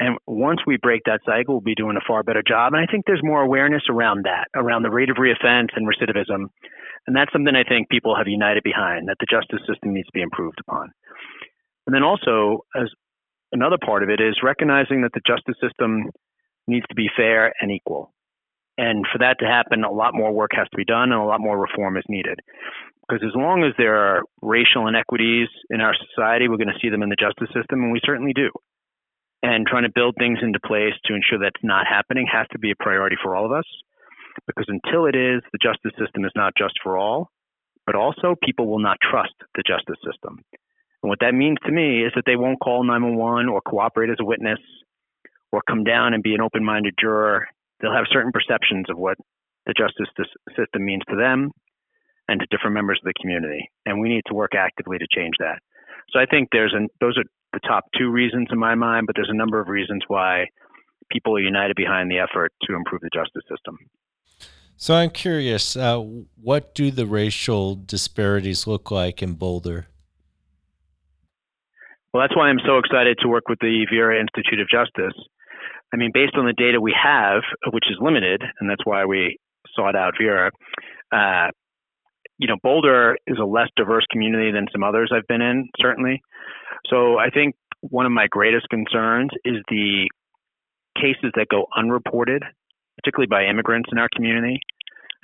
And 0.00 0.16
once 0.26 0.60
we 0.66 0.78
break 0.78 1.02
that 1.04 1.20
cycle, 1.26 1.54
we'll 1.54 1.60
be 1.60 1.74
doing 1.74 1.98
a 1.98 2.06
far 2.08 2.22
better 2.22 2.42
job. 2.42 2.72
And 2.72 2.82
I 2.82 2.90
think 2.90 3.04
there's 3.06 3.20
more 3.22 3.42
awareness 3.42 3.82
around 3.90 4.24
that, 4.24 4.48
around 4.56 4.82
the 4.82 4.90
rate 4.90 5.10
of 5.10 5.18
reoffense 5.18 5.68
and 5.76 5.86
recidivism. 5.86 6.48
And 7.06 7.14
that's 7.14 7.30
something 7.32 7.54
I 7.54 7.68
think 7.68 7.90
people 7.90 8.16
have 8.16 8.26
united 8.26 8.62
behind, 8.64 9.08
that 9.08 9.16
the 9.20 9.26
justice 9.30 9.60
system 9.68 9.92
needs 9.92 10.06
to 10.06 10.16
be 10.16 10.22
improved 10.22 10.58
upon. 10.66 10.88
And 11.86 11.94
then 11.94 12.02
also, 12.02 12.64
as 12.74 12.88
another 13.52 13.76
part 13.84 14.02
of 14.02 14.08
it 14.08 14.20
is 14.20 14.40
recognizing 14.42 15.02
that 15.02 15.12
the 15.12 15.20
justice 15.26 15.56
system 15.60 16.08
needs 16.66 16.86
to 16.88 16.94
be 16.94 17.08
fair 17.14 17.52
and 17.60 17.70
equal. 17.70 18.14
And 18.78 19.04
for 19.12 19.18
that 19.18 19.36
to 19.40 19.46
happen, 19.46 19.84
a 19.84 19.92
lot 19.92 20.14
more 20.14 20.32
work 20.32 20.52
has 20.54 20.68
to 20.70 20.76
be 20.78 20.86
done 20.86 21.12
and 21.12 21.20
a 21.20 21.24
lot 21.24 21.40
more 21.40 21.60
reform 21.60 21.98
is 21.98 22.04
needed. 22.08 22.40
Because 23.04 23.22
as 23.26 23.36
long 23.36 23.64
as 23.64 23.74
there 23.76 23.96
are 23.96 24.22
racial 24.40 24.86
inequities 24.86 25.48
in 25.68 25.82
our 25.82 25.94
society, 26.08 26.48
we're 26.48 26.56
going 26.56 26.72
to 26.72 26.80
see 26.80 26.88
them 26.88 27.02
in 27.02 27.10
the 27.10 27.20
justice 27.20 27.52
system, 27.52 27.82
and 27.82 27.92
we 27.92 28.00
certainly 28.02 28.32
do 28.32 28.48
and 29.42 29.66
trying 29.66 29.84
to 29.84 29.92
build 29.94 30.14
things 30.18 30.38
into 30.42 30.60
place 30.60 30.94
to 31.06 31.14
ensure 31.14 31.38
that's 31.38 31.62
not 31.62 31.86
happening 31.86 32.26
has 32.30 32.46
to 32.52 32.58
be 32.58 32.70
a 32.70 32.82
priority 32.82 33.16
for 33.22 33.34
all 33.34 33.46
of 33.46 33.52
us. 33.52 33.64
Because 34.46 34.66
until 34.68 35.06
it 35.06 35.16
is, 35.16 35.42
the 35.52 35.58
justice 35.60 35.92
system 35.98 36.24
is 36.24 36.32
not 36.36 36.52
just 36.56 36.74
for 36.82 36.96
all, 36.96 37.30
but 37.86 37.94
also 37.94 38.36
people 38.42 38.66
will 38.68 38.78
not 38.78 38.98
trust 39.02 39.34
the 39.54 39.62
justice 39.66 39.98
system. 40.04 40.44
And 41.02 41.08
what 41.08 41.20
that 41.20 41.34
means 41.34 41.56
to 41.64 41.72
me 41.72 42.04
is 42.04 42.12
that 42.14 42.24
they 42.26 42.36
won't 42.36 42.60
call 42.60 42.84
911 42.84 43.48
or 43.48 43.60
cooperate 43.62 44.10
as 44.10 44.20
a 44.20 44.24
witness 44.24 44.60
or 45.52 45.62
come 45.66 45.84
down 45.84 46.14
and 46.14 46.22
be 46.22 46.34
an 46.34 46.40
open 46.40 46.64
minded 46.64 46.94
juror. 47.00 47.48
They'll 47.80 47.94
have 47.94 48.12
certain 48.12 48.32
perceptions 48.32 48.86
of 48.90 48.98
what 48.98 49.16
the 49.66 49.74
justice 49.76 50.08
system 50.56 50.84
means 50.84 51.02
to 51.08 51.16
them 51.16 51.50
and 52.28 52.40
to 52.40 52.46
different 52.50 52.74
members 52.74 53.00
of 53.02 53.06
the 53.06 53.20
community. 53.20 53.70
And 53.86 54.00
we 54.00 54.08
need 54.08 54.22
to 54.26 54.34
work 54.34 54.54
actively 54.54 54.98
to 54.98 55.06
change 55.10 55.34
that. 55.40 55.58
So 56.10 56.20
I 56.20 56.26
think 56.26 56.48
there's 56.52 56.74
an, 56.74 56.88
those 57.00 57.16
are 57.18 57.24
the 57.52 57.60
top 57.60 57.84
two 57.96 58.10
reasons 58.10 58.48
in 58.50 58.58
my 58.58 58.74
mind, 58.74 59.06
but 59.06 59.16
there's 59.16 59.30
a 59.30 59.36
number 59.36 59.60
of 59.60 59.68
reasons 59.68 60.02
why 60.08 60.46
people 61.10 61.36
are 61.36 61.40
united 61.40 61.76
behind 61.76 62.10
the 62.10 62.18
effort 62.18 62.52
to 62.62 62.74
improve 62.74 63.00
the 63.00 63.10
justice 63.12 63.42
system. 63.48 63.76
So 64.76 64.94
I'm 64.94 65.10
curious, 65.10 65.76
uh, 65.76 65.98
what 66.40 66.74
do 66.74 66.90
the 66.90 67.06
racial 67.06 67.74
disparities 67.74 68.66
look 68.66 68.90
like 68.90 69.22
in 69.22 69.34
Boulder? 69.34 69.86
Well, 72.12 72.22
that's 72.22 72.34
why 72.34 72.48
I'm 72.48 72.60
so 72.66 72.78
excited 72.78 73.18
to 73.20 73.28
work 73.28 73.48
with 73.48 73.58
the 73.60 73.86
Vera 73.92 74.18
Institute 74.18 74.58
of 74.58 74.68
Justice. 74.68 75.16
I 75.92 75.96
mean, 75.96 76.10
based 76.14 76.34
on 76.34 76.46
the 76.46 76.54
data 76.54 76.80
we 76.80 76.94
have, 77.00 77.42
which 77.72 77.84
is 77.90 77.96
limited, 78.00 78.42
and 78.60 78.70
that's 78.70 78.84
why 78.84 79.04
we 79.04 79.38
sought 79.76 79.94
out 79.94 80.14
Vera, 80.20 80.50
uh, 81.12 81.48
you 82.38 82.48
know, 82.48 82.56
Boulder 82.62 83.16
is 83.26 83.36
a 83.38 83.44
less 83.44 83.68
diverse 83.76 84.06
community 84.10 84.50
than 84.50 84.66
some 84.72 84.82
others 84.82 85.12
I've 85.14 85.26
been 85.26 85.42
in, 85.42 85.68
certainly. 85.78 86.22
So 86.88 87.18
I 87.18 87.30
think 87.30 87.54
one 87.80 88.06
of 88.06 88.12
my 88.12 88.26
greatest 88.28 88.68
concerns 88.68 89.30
is 89.44 89.56
the 89.68 90.08
cases 90.96 91.32
that 91.36 91.46
go 91.48 91.66
unreported 91.76 92.42
particularly 93.00 93.28
by 93.28 93.48
immigrants 93.48 93.88
in 93.92 93.98
our 93.98 94.08
community. 94.14 94.60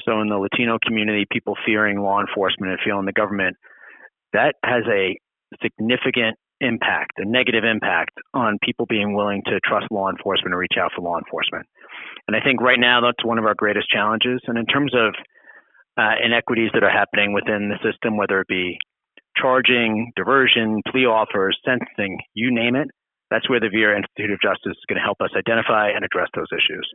So, 0.04 0.20
in 0.20 0.28
the 0.28 0.36
Latino 0.36 0.78
community, 0.84 1.24
people 1.30 1.54
fearing 1.64 2.00
law 2.00 2.20
enforcement 2.20 2.72
and 2.72 2.80
feeling 2.84 3.06
the 3.06 3.12
government, 3.12 3.56
that 4.32 4.54
has 4.64 4.84
a 4.88 5.18
significant 5.62 6.36
impact, 6.60 7.12
a 7.18 7.24
negative 7.24 7.64
impact 7.64 8.12
on 8.32 8.58
people 8.62 8.86
being 8.88 9.14
willing 9.14 9.42
to 9.46 9.60
trust 9.64 9.86
law 9.90 10.08
enforcement 10.08 10.54
or 10.54 10.58
reach 10.58 10.78
out 10.80 10.90
for 10.94 11.02
law 11.02 11.18
enforcement. 11.18 11.66
And 12.28 12.36
I 12.36 12.40
think 12.40 12.60
right 12.60 12.78
now 12.78 13.00
that's 13.00 13.24
one 13.24 13.38
of 13.38 13.44
our 13.44 13.54
greatest 13.54 13.90
challenges. 13.90 14.40
And 14.46 14.58
in 14.58 14.66
terms 14.66 14.92
of 14.94 15.14
uh, 15.98 16.16
inequities 16.24 16.70
that 16.74 16.82
are 16.82 16.90
happening 16.90 17.32
within 17.32 17.68
the 17.68 17.78
system, 17.84 18.16
whether 18.16 18.40
it 18.40 18.48
be 18.48 18.78
charging, 19.40 20.12
diversion, 20.16 20.82
plea 20.90 21.06
offers, 21.06 21.58
sentencing, 21.64 22.18
you 22.34 22.52
name 22.52 22.74
it, 22.76 22.88
that's 23.30 23.48
where 23.48 23.60
the 23.60 23.68
Vera 23.68 23.96
Institute 23.96 24.30
of 24.30 24.40
Justice 24.40 24.76
is 24.76 24.84
going 24.88 24.98
to 24.98 25.04
help 25.04 25.20
us 25.20 25.30
identify 25.36 25.88
and 25.88 26.04
address 26.04 26.28
those 26.34 26.46
issues. 26.52 26.88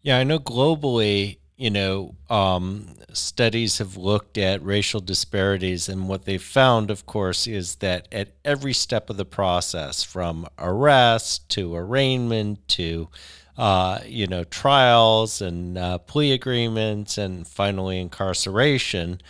Yeah, 0.00 0.18
I 0.18 0.24
know 0.24 0.38
globally, 0.38 1.38
you 1.56 1.70
know, 1.70 2.14
um, 2.28 2.88
studies 3.12 3.78
have 3.78 3.96
looked 3.96 4.36
at 4.38 4.64
racial 4.64 5.00
disparities, 5.00 5.88
and 5.88 6.08
what 6.08 6.24
they've 6.24 6.42
found, 6.42 6.90
of 6.90 7.06
course, 7.06 7.46
is 7.46 7.76
that 7.76 8.08
at 8.10 8.32
every 8.44 8.72
step 8.72 9.10
of 9.10 9.16
the 9.16 9.24
process, 9.24 10.02
from 10.02 10.46
arrest 10.58 11.48
to 11.50 11.76
arraignment 11.76 12.66
to 12.68 13.08
uh, 13.56 14.00
you 14.06 14.26
know, 14.26 14.44
trials 14.44 15.42
and 15.42 15.76
uh, 15.76 15.98
plea 15.98 16.32
agreements, 16.32 17.18
and 17.18 17.46
finally 17.46 18.00
incarceration. 18.00 19.20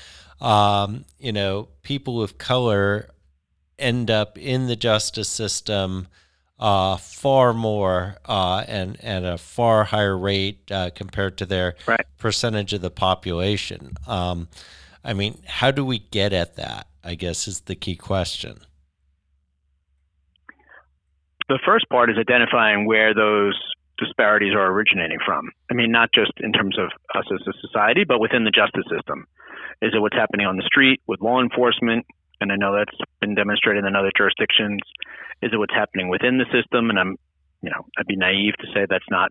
Um, 0.43 1.05
you 1.19 1.33
know, 1.33 1.69
people 1.83 2.21
of 2.21 2.37
color 2.37 3.09
end 3.79 4.11
up 4.11 4.37
in 4.37 4.67
the 4.67 4.77
justice 4.77 5.29
system 5.29 6.09
uh, 6.59 6.97
far 6.97 7.55
more 7.55 8.17
uh, 8.25 8.65
and 8.67 9.03
at 9.05 9.25
a 9.25 9.39
far 9.39 9.85
higher 9.85 10.19
rate 10.19 10.71
uh, 10.71 10.91
compared 10.95 11.39
to 11.39 11.47
their 11.47 11.77
right. 11.87 12.05
percentage 12.19 12.73
of 12.73 12.83
the 12.83 12.91
population. 12.91 13.93
Um, 14.07 14.49
I 15.05 15.13
mean, 15.13 15.41
how 15.47 15.71
do 15.71 15.85
we 15.85 15.99
get 15.99 16.33
at 16.33 16.57
that? 16.57 16.89
I 17.05 17.15
guess 17.15 17.49
is 17.49 17.63
the 17.63 17.75
key 17.75 17.97
question. 17.97 18.59
The 21.49 21.59
first 21.65 21.89
part 21.89 22.11
is 22.11 22.17
identifying 22.19 22.87
where 22.87 23.15
those 23.15 23.59
disparities 23.99 24.55
are 24.55 24.67
originating 24.67 25.19
from. 25.25 25.51
I 25.71 25.75
mean, 25.75 25.91
not 25.91 26.11
just 26.15 26.33
in 26.39 26.53
terms 26.53 26.79
of 26.79 26.87
us 27.17 27.25
as 27.33 27.41
a 27.47 27.53
society, 27.67 28.05
but 28.05 28.21
within 28.21 28.45
the 28.45 28.51
justice 28.51 28.85
system. 28.91 29.27
Is 29.83 29.93
it 29.93 30.01
what's 30.01 30.17
happening 30.17 30.47
on 30.47 30.57
the 30.57 30.63
street 30.63 31.03
with 31.07 31.21
law 31.21 31.43
enforcement? 31.43 32.07
And 32.41 32.51
I 32.53 32.57
know 32.57 32.75
that's 32.75 32.99
been 33.21 33.35
demonstrated 33.35 33.85
in 33.85 33.97
other 33.97 34.13
jurisdictions. 34.17 34.81
Is 35.43 35.51
it 35.53 35.59
what's 35.59 35.75
happening 35.75 36.09
within 36.09 36.39
the 36.39 36.47
system? 36.55 36.89
And 36.89 36.99
I'm, 36.99 37.17
you 37.63 37.71
know, 37.71 37.85
I'd 37.99 38.07
be 38.07 38.17
naive 38.17 38.55
to 38.61 38.67
say 38.73 38.87
that's 38.89 39.11
not 39.11 39.31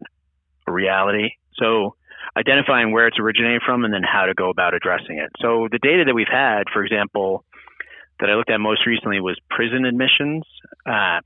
a 0.68 0.72
reality. 0.72 1.32
So 1.56 1.96
identifying 2.36 2.92
where 2.92 3.08
it's 3.08 3.20
originating 3.20 3.60
from 3.66 3.86
and 3.86 3.94
then 3.94 4.04
how 4.04 4.26
to 4.26 4.34
go 4.34 4.50
about 4.50 4.74
addressing 4.74 5.18
it. 5.18 5.32
So 5.40 5.68
the 5.72 5.80
data 5.80 6.04
that 6.06 6.14
we've 6.14 6.32
had, 6.32 6.64
for 6.72 6.84
example, 6.84 7.44
that 8.20 8.30
I 8.30 8.36
looked 8.36 8.52
at 8.52 8.60
most 8.60 8.86
recently 8.86 9.20
was 9.20 9.38
prison 9.50 9.86
admissions. 9.86 10.44
Uh, 10.86 11.20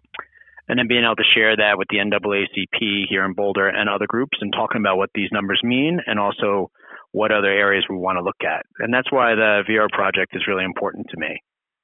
and 0.68 0.80
then 0.80 0.88
being 0.88 1.04
able 1.04 1.16
to 1.18 1.34
share 1.36 1.56
that 1.56 1.78
with 1.78 1.88
the 1.90 1.98
NAACP 1.98 3.06
here 3.08 3.24
in 3.24 3.34
Boulder 3.34 3.68
and 3.68 3.88
other 3.90 4.08
groups 4.08 4.38
and 4.42 4.52
talking 4.52 4.82
about 4.82 4.98
what 4.98 5.12
these 5.14 5.30
numbers 5.32 5.62
mean 5.64 6.00
and 6.06 6.20
also 6.20 6.72
what 7.16 7.32
other 7.32 7.48
areas 7.48 7.86
we 7.90 7.96
want 7.96 8.18
to 8.18 8.22
look 8.22 8.44
at. 8.44 8.66
And 8.80 8.94
that's 8.94 9.10
why 9.10 9.36
the 9.36 9.64
VR 9.70 9.88
project 9.88 10.36
is 10.36 10.44
really 10.50 10.66
important 10.66 11.08
to 11.12 11.18
me. 11.18 11.42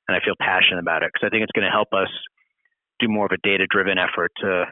And 0.08 0.17
I 0.17 0.20
feel 0.20 0.36
passionate 0.38 0.82
about 0.82 1.04
it 1.04 1.12
because 1.13 1.26
I 1.26 1.30
think 1.30 1.44
it's 1.44 1.54
going 1.56 1.63
to 1.63 1.72
help 1.72 1.88
us 1.94 2.10
do 3.00 3.08
more 3.08 3.28
of 3.28 3.32
a 3.32 3.48
data 3.48 3.65
driven 3.70 3.98
effort 3.98 4.34
to 4.41 4.65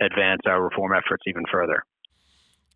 advance 0.00 0.42
our 0.46 0.62
reform 0.62 0.92
efforts 0.96 1.24
even 1.26 1.42
further. 1.50 1.82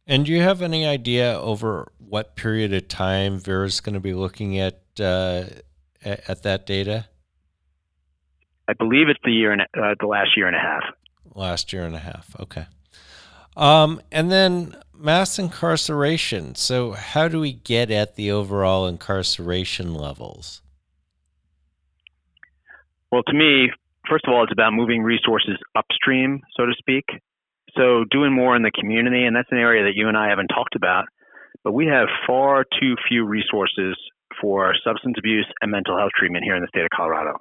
And 0.09 0.27
do 0.27 0.33
you 0.33 0.40
have 0.40 0.61
any 0.61 0.85
idea 0.85 1.38
over 1.38 1.93
what 1.99 2.35
period 2.35 2.73
of 2.73 2.88
time 2.88 3.38
Vera 3.38 3.66
is 3.66 3.81
going 3.81 3.95
to 3.95 4.01
be 4.01 4.12
looking 4.12 4.59
at 4.59 4.81
uh, 4.99 5.45
at 6.03 6.43
that 6.43 6.66
data? 6.66 7.07
I 8.66 8.73
believe 8.73 9.09
it's 9.09 9.21
the 9.23 9.31
year 9.31 9.53
and 9.53 9.62
uh, 9.62 9.95
the 10.01 10.07
last 10.07 10.31
year 10.37 10.49
and 10.49 10.57
a 10.57 10.59
half. 10.59 10.83
Last 11.33 11.73
year 11.73 11.85
and 11.85 11.95
a 11.95 12.01
half. 12.01 12.35
Okay. 12.40 12.66
Um, 13.57 14.01
and 14.13 14.31
then 14.31 14.77
mass 14.97 15.39
incarceration. 15.39 16.55
So, 16.55 16.93
how 16.93 17.29
do 17.29 17.41
we 17.41 17.53
get 17.53 17.91
at 17.91 18.17
the 18.17 18.31
overall 18.31 18.87
incarceration 18.87 19.95
levels? 19.95 20.63
Well, 23.11 23.23
to 23.25 23.33
me, 23.33 23.71
first 24.09 24.25
of 24.27 24.33
all, 24.33 24.45
it's 24.45 24.53
about 24.53 24.73
moving 24.73 25.03
resources 25.03 25.57
upstream, 25.75 26.41
so 26.57 26.67
to 26.67 26.73
speak. 26.79 27.05
So 27.77 28.05
doing 28.11 28.33
more 28.33 28.57
in 28.57 28.63
the 28.63 28.71
community, 28.71 29.25
and 29.25 29.35
that's 29.35 29.51
an 29.51 29.59
area 29.59 29.85
that 29.85 29.95
you 29.95 30.09
and 30.09 30.17
I 30.17 30.29
haven't 30.29 30.49
talked 30.49 30.75
about, 30.75 31.05
but 31.63 31.73
we 31.73 31.87
have 31.87 32.09
far 32.27 32.65
too 32.81 32.97
few 33.09 33.25
resources 33.25 33.97
for 34.41 34.75
substance 34.85 35.17
abuse 35.19 35.47
and 35.61 35.71
mental 35.71 35.97
health 35.97 36.13
treatment 36.19 36.45
here 36.45 36.57
in 36.57 36.63
the 36.63 36.69
state 36.69 36.83
of 36.83 36.91
Colorado. 36.95 37.39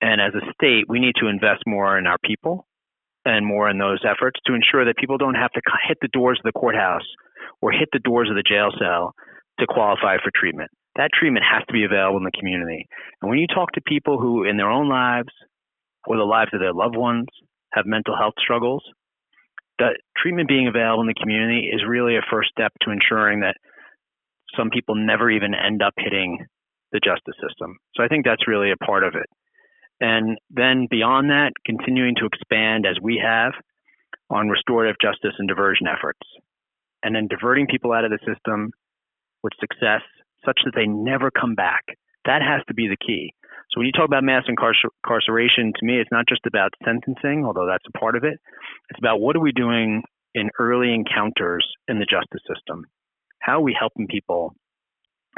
And 0.00 0.20
as 0.20 0.34
a 0.34 0.52
state, 0.52 0.84
we 0.88 1.00
need 1.00 1.14
to 1.20 1.28
invest 1.28 1.62
more 1.66 1.98
in 1.98 2.06
our 2.06 2.18
people 2.24 2.66
and 3.24 3.46
more 3.46 3.70
in 3.70 3.78
those 3.78 4.04
efforts 4.04 4.40
to 4.46 4.54
ensure 4.54 4.84
that 4.84 4.96
people 4.96 5.18
don't 5.18 5.34
have 5.34 5.52
to 5.52 5.60
hit 5.88 5.98
the 6.00 6.12
doors 6.12 6.38
of 6.38 6.44
the 6.44 6.58
courthouse 6.58 7.06
or 7.60 7.72
hit 7.72 7.88
the 7.92 8.04
doors 8.04 8.28
of 8.28 8.36
the 8.36 8.44
jail 8.46 8.70
cell 8.78 9.14
to 9.58 9.66
qualify 9.66 10.16
for 10.22 10.30
treatment. 10.34 10.70
That 10.96 11.10
treatment 11.12 11.44
has 11.44 11.64
to 11.66 11.72
be 11.72 11.84
available 11.84 12.18
in 12.18 12.24
the 12.24 12.38
community. 12.38 12.86
And 13.20 13.30
when 13.30 13.38
you 13.38 13.46
talk 13.46 13.72
to 13.72 13.80
people 13.80 14.18
who, 14.18 14.44
in 14.44 14.56
their 14.56 14.70
own 14.70 14.88
lives, 14.88 15.32
or 16.06 16.16
the 16.16 16.22
lives 16.22 16.50
of 16.52 16.60
their 16.60 16.74
loved 16.74 16.96
ones 16.96 17.26
have 17.72 17.86
mental 17.86 18.16
health 18.16 18.34
struggles, 18.38 18.84
that 19.78 19.98
treatment 20.16 20.48
being 20.48 20.68
available 20.68 21.00
in 21.00 21.08
the 21.08 21.18
community 21.20 21.70
is 21.72 21.82
really 21.88 22.16
a 22.16 22.30
first 22.30 22.50
step 22.50 22.72
to 22.82 22.90
ensuring 22.90 23.40
that 23.40 23.56
some 24.56 24.70
people 24.70 24.94
never 24.94 25.30
even 25.30 25.52
end 25.54 25.82
up 25.82 25.94
hitting 25.96 26.46
the 26.92 27.00
justice 27.02 27.34
system. 27.42 27.76
So 27.96 28.04
I 28.04 28.08
think 28.08 28.24
that's 28.24 28.46
really 28.46 28.70
a 28.70 28.84
part 28.84 29.02
of 29.02 29.14
it. 29.16 29.26
And 30.00 30.38
then 30.50 30.86
beyond 30.90 31.30
that, 31.30 31.52
continuing 31.64 32.14
to 32.16 32.26
expand 32.26 32.86
as 32.86 32.96
we 33.00 33.22
have 33.24 33.52
on 34.30 34.48
restorative 34.48 34.96
justice 35.00 35.34
and 35.38 35.48
diversion 35.48 35.86
efforts. 35.86 36.20
And 37.02 37.14
then 37.14 37.28
diverting 37.28 37.66
people 37.66 37.92
out 37.92 38.04
of 38.04 38.10
the 38.10 38.18
system 38.26 38.70
with 39.42 39.52
success 39.60 40.02
such 40.44 40.58
that 40.64 40.72
they 40.74 40.86
never 40.86 41.30
come 41.30 41.54
back. 41.54 41.84
That 42.24 42.42
has 42.42 42.62
to 42.68 42.74
be 42.74 42.88
the 42.88 42.96
key. 42.96 43.32
So 43.70 43.80
when 43.80 43.86
you 43.86 43.92
talk 43.92 44.06
about 44.06 44.24
mass 44.24 44.44
incarceration, 44.48 45.72
to 45.76 45.86
me, 45.86 46.00
it's 46.00 46.12
not 46.12 46.26
just 46.28 46.46
about 46.46 46.70
sentencing, 46.84 47.44
although 47.44 47.66
that's 47.66 47.84
a 47.88 47.98
part 47.98 48.16
of 48.16 48.24
it. 48.24 48.38
It's 48.90 48.98
about 48.98 49.20
what 49.20 49.36
are 49.36 49.40
we 49.40 49.52
doing 49.52 50.02
in 50.34 50.50
early 50.58 50.92
encounters 50.92 51.66
in 51.88 51.98
the 51.98 52.06
justice 52.06 52.42
system? 52.46 52.86
How 53.40 53.58
are 53.58 53.62
we 53.62 53.76
helping 53.78 54.06
people 54.06 54.54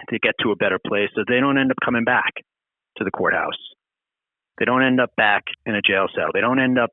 to 0.08 0.18
get 0.18 0.34
to 0.42 0.52
a 0.52 0.56
better 0.56 0.78
place 0.84 1.10
so 1.14 1.22
they 1.26 1.40
don't 1.40 1.58
end 1.58 1.70
up 1.70 1.76
coming 1.84 2.04
back 2.04 2.32
to 2.98 3.04
the 3.04 3.10
courthouse? 3.10 3.58
They 4.58 4.64
don't 4.64 4.82
end 4.82 5.00
up 5.00 5.10
back 5.16 5.44
in 5.66 5.74
a 5.74 5.82
jail 5.82 6.06
cell. 6.14 6.28
They 6.32 6.40
don't 6.40 6.60
end 6.60 6.78
up 6.78 6.90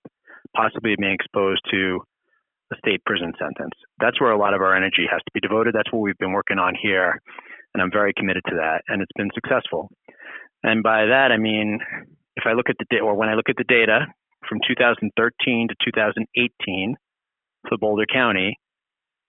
possibly 0.56 0.96
being 1.00 1.14
exposed 1.14 1.62
to 1.72 2.00
a 2.72 2.76
state 2.78 3.04
prison 3.06 3.34
sentence. 3.40 3.74
That's 4.00 4.20
where 4.20 4.32
a 4.32 4.38
lot 4.38 4.54
of 4.54 4.62
our 4.62 4.76
energy 4.76 5.06
has 5.10 5.20
to 5.20 5.32
be 5.34 5.40
devoted. 5.40 5.74
That's 5.74 5.92
what 5.92 6.02
we've 6.02 6.18
been 6.18 6.34
working 6.34 6.60
on 6.60 6.74
here. 6.82 7.22
And 7.74 7.82
I'm 7.82 7.92
very 7.92 8.14
committed 8.16 8.44
to 8.50 8.56
that. 8.56 8.82
And 8.88 9.02
it's 9.02 9.12
been 9.16 9.30
successful. 9.34 9.90
And 10.64 10.84
by 10.84 11.06
that, 11.06 11.32
I 11.32 11.38
mean, 11.38 11.80
if 12.36 12.44
I 12.46 12.54
look 12.54 12.70
at 12.70 12.76
the 12.80 12.86
data, 12.90 13.04
or 13.04 13.16
when 13.16 13.30
I 13.30 13.36
look 13.36 13.50
at 13.50 13.58
the 13.58 13.66
data 13.68 14.08
from 14.48 14.60
2013 14.68 15.68
to 15.70 15.76
2018 15.84 16.96
for 17.68 17.78
Boulder 17.78 18.06
County, 18.12 18.58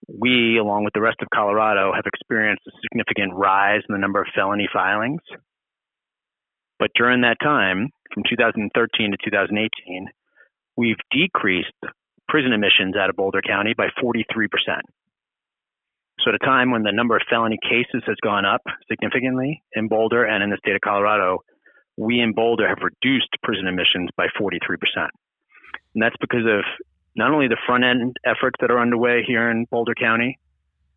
we, 0.08 0.58
along 0.58 0.84
with 0.84 0.92
the 0.94 1.00
rest 1.00 1.16
of 1.22 1.28
Colorado, 1.34 1.92
have 1.94 2.04
experienced 2.06 2.62
a 2.68 2.72
significant 2.82 3.34
rise 3.34 3.80
in 3.88 3.94
the 3.94 3.98
number 3.98 4.20
of 4.20 4.26
felony 4.34 4.68
filings. 4.72 5.20
But 6.78 6.90
during 6.96 7.22
that 7.22 7.36
time, 7.42 7.90
from 8.12 8.24
2013 8.28 9.10
to 9.10 9.16
2018, 9.24 10.08
we've 10.76 10.96
decreased 11.10 11.72
prison 12.28 12.52
admissions 12.52 12.96
out 12.96 13.10
of 13.10 13.16
Boulder 13.16 13.42
County 13.42 13.74
by 13.76 13.88
43%. 14.02 14.18
So 16.20 16.30
at 16.30 16.36
a 16.36 16.46
time 16.46 16.70
when 16.70 16.82
the 16.82 16.92
number 16.92 17.16
of 17.16 17.22
felony 17.28 17.58
cases 17.62 18.02
has 18.06 18.16
gone 18.22 18.44
up 18.44 18.62
significantly 18.88 19.62
in 19.74 19.88
Boulder 19.88 20.24
and 20.24 20.42
in 20.42 20.50
the 20.50 20.56
state 20.58 20.74
of 20.74 20.80
Colorado, 20.80 21.40
we 21.96 22.20
in 22.20 22.32
Boulder 22.32 22.68
have 22.68 22.78
reduced 22.82 23.28
prison 23.42 23.66
admissions 23.66 24.10
by 24.16 24.26
43%. 24.40 24.58
And 25.94 26.02
that's 26.02 26.16
because 26.20 26.46
of 26.46 26.64
not 27.16 27.30
only 27.30 27.48
the 27.48 27.60
front 27.66 27.84
end 27.84 28.16
efforts 28.24 28.56
that 28.60 28.70
are 28.70 28.80
underway 28.80 29.22
here 29.26 29.50
in 29.50 29.66
Boulder 29.70 29.94
County, 29.94 30.38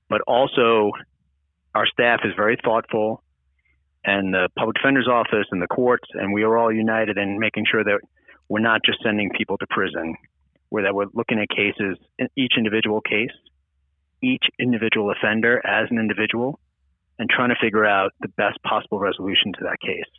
but 0.10 0.22
also 0.28 0.92
our 1.76 1.86
staff 1.86 2.22
is 2.24 2.32
very 2.36 2.58
thoughtful 2.64 3.22
and 4.08 4.34
the 4.34 4.48
public 4.58 4.78
defender's 4.78 5.08
office 5.08 5.46
and 5.52 5.62
the 5.62 5.68
courts, 5.68 6.08
and 6.14 6.34
we 6.34 6.44
are 6.44 6.58
all 6.58 6.72
united 6.72 7.18
in 7.18 7.38
making 7.38 7.66
sure 7.70 7.84
that 7.84 8.00
we're 8.48 8.62
not 8.62 8.80
just 8.86 9.00
sending 9.04 9.30
people 9.38 9.58
to 9.58 9.68
prison, 9.70 10.16
where 10.70 10.84
that 10.84 10.96
we're 10.96 11.08
looking 11.14 11.40
at 11.40 11.50
cases, 11.50 11.98
each 12.38 12.54
individual 12.58 13.02
case, 13.02 13.36
each 14.24 14.46
individual 14.60 15.12
offender 15.12 15.62
as 15.68 15.92
an 15.92 16.00
individual, 16.00 16.58
and 17.20 17.30
trying 17.30 17.50
to 17.50 17.56
figure 17.62 17.86
out 17.86 18.14
the 18.22 18.30
best 18.30 18.58
possible 18.64 18.98
resolution 18.98 19.52
to 19.60 19.66
that 19.66 19.78
case. 19.82 20.10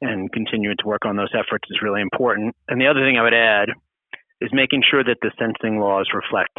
And 0.00 0.32
continuing 0.32 0.76
to 0.78 0.86
work 0.86 1.04
on 1.04 1.16
those 1.16 1.32
efforts 1.34 1.68
is 1.70 1.82
really 1.82 2.00
important. 2.00 2.56
And 2.66 2.80
the 2.80 2.86
other 2.86 3.00
thing 3.00 3.18
I 3.18 3.22
would 3.22 3.34
add 3.34 3.68
is 4.40 4.50
making 4.54 4.84
sure 4.90 5.04
that 5.04 5.18
the 5.20 5.30
sentencing 5.38 5.78
laws 5.78 6.08
reflect 6.14 6.58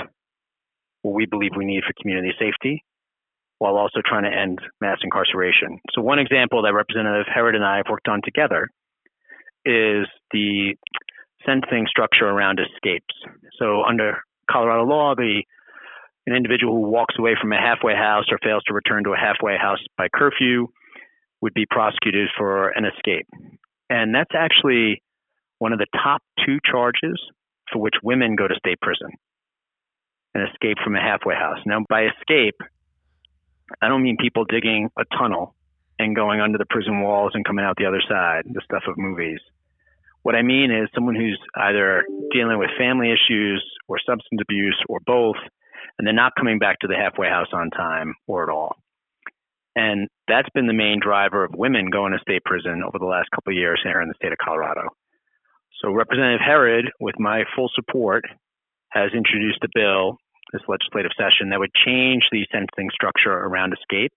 what 1.02 1.16
we 1.16 1.26
believe 1.26 1.52
we 1.58 1.66
need 1.66 1.84
for 1.84 1.94
community 2.00 2.32
safety 2.40 2.84
while 3.64 3.78
also 3.78 4.02
trying 4.06 4.30
to 4.30 4.38
end 4.38 4.60
mass 4.82 4.98
incarceration. 5.06 5.80
So, 5.96 6.02
one 6.02 6.20
example 6.20 6.62
that 6.64 6.74
Representative 6.74 7.28
Herod 7.34 7.56
and 7.56 7.64
I 7.64 7.78
have 7.78 7.86
worked 7.90 8.10
on 8.10 8.20
together 8.22 8.68
is 9.64 10.04
the 10.34 10.76
sentencing 11.46 11.86
structure 11.88 12.28
around 12.28 12.60
escapes. 12.60 13.16
So, 13.58 13.84
under 13.88 14.20
Colorado 14.52 14.84
law, 14.84 15.16
the 15.16 15.44
an 16.28 16.36
individual 16.36 16.74
who 16.74 16.92
walks 16.92 17.16
away 17.18 17.36
from 17.40 17.54
a 17.54 17.58
halfway 17.58 17.96
house 17.96 18.26
or 18.32 18.38
fails 18.44 18.64
to 18.68 18.74
return 18.74 19.06
to 19.06 19.12
a 19.12 19.18
halfway 19.18 19.56
house 19.56 19.80
by 19.98 20.10
curfew 20.14 20.68
would 21.42 21.54
be 21.54 21.66
prosecuted 21.70 22.28
for 22.38 22.68
an 22.70 22.84
escape. 22.84 23.28
And 23.90 24.14
that's 24.14 24.36
actually 24.36 25.02
one 25.60 25.72
of 25.72 25.80
the 25.80 25.88
top 25.94 26.22
two 26.46 26.60
charges 26.70 27.16
for 27.72 27.80
which 27.80 27.96
women 28.04 28.36
go 28.36 28.46
to 28.46 28.56
state 28.56 28.80
prison 28.82 29.12
an 30.36 30.48
escape 30.52 30.78
from 30.84 30.96
a 30.96 31.00
halfway 31.00 31.36
house. 31.36 31.60
Now, 31.66 31.86
by 31.90 32.08
escape, 32.08 32.56
I 33.82 33.88
don't 33.88 34.04
mean 34.04 34.18
people 34.20 34.46
digging 34.46 34.90
a 34.98 35.04
tunnel 35.18 35.56
and 36.00 36.16
going 36.16 36.42
under 36.42 36.58
the 36.58 36.66
prison 36.70 37.02
walls 37.02 37.32
and 37.34 37.46
coming 37.46 37.66
out 37.66 37.76
the 37.78 37.86
other 37.86 38.02
side, 38.08 38.44
the 38.46 38.62
stuff 38.64 38.84
of 38.88 38.98
movies. 38.98 39.40
What 40.24 40.36
I 40.36 40.42
mean 40.42 40.72
is 40.72 40.90
someone 40.96 41.16
who's 41.16 41.40
either 41.56 42.04
dealing 42.32 42.58
with 42.58 42.70
family 42.78 43.12
issues 43.12 43.64
or 43.88 43.98
substance 44.00 44.42
abuse 44.42 44.82
or 44.88 45.00
both, 45.06 45.36
and 45.98 46.08
they're 46.08 46.14
not 46.14 46.34
coming 46.38 46.60
back 46.60 46.80
to 46.80 46.88
the 46.88 46.96
halfway 46.96 47.28
house 47.28 47.50
on 47.54 47.70
time 47.70 48.16
or 48.28 48.44
at 48.44 48.50
all. 48.54 48.76
And 49.76 50.08
that's 50.28 50.50
been 50.54 50.68
the 50.68 50.74
main 50.74 51.00
driver 51.02 51.44
of 51.44 51.56
women 51.56 51.90
going 51.90 52.14
to 52.14 52.20
state 52.20 52.44
prison 52.46 52.84
over 52.84 53.00
the 53.00 53.06
last 53.06 53.30
couple 53.36 53.52
of 53.52 53.58
years 53.58 53.82
here 53.84 54.02
in 54.02 54.08
the 54.08 54.14
state 54.16 54.32
of 54.32 54.38
Colorado. 54.38 54.90
So 55.82 55.92
Representative 55.92 56.42
Herod, 56.46 56.92
with 57.00 57.20
my 57.20 57.44
full 57.56 57.70
support, 57.76 58.24
has 58.90 59.12
introduced 59.14 59.60
a 59.64 59.70
bill 59.74 60.18
this 60.54 60.62
legislative 60.70 61.12
session 61.18 61.50
that 61.50 61.60
would 61.60 61.74
change 61.74 62.24
the 62.32 62.46
sentencing 62.52 62.90
structure 62.94 63.34
around 63.34 63.74
escape, 63.74 64.14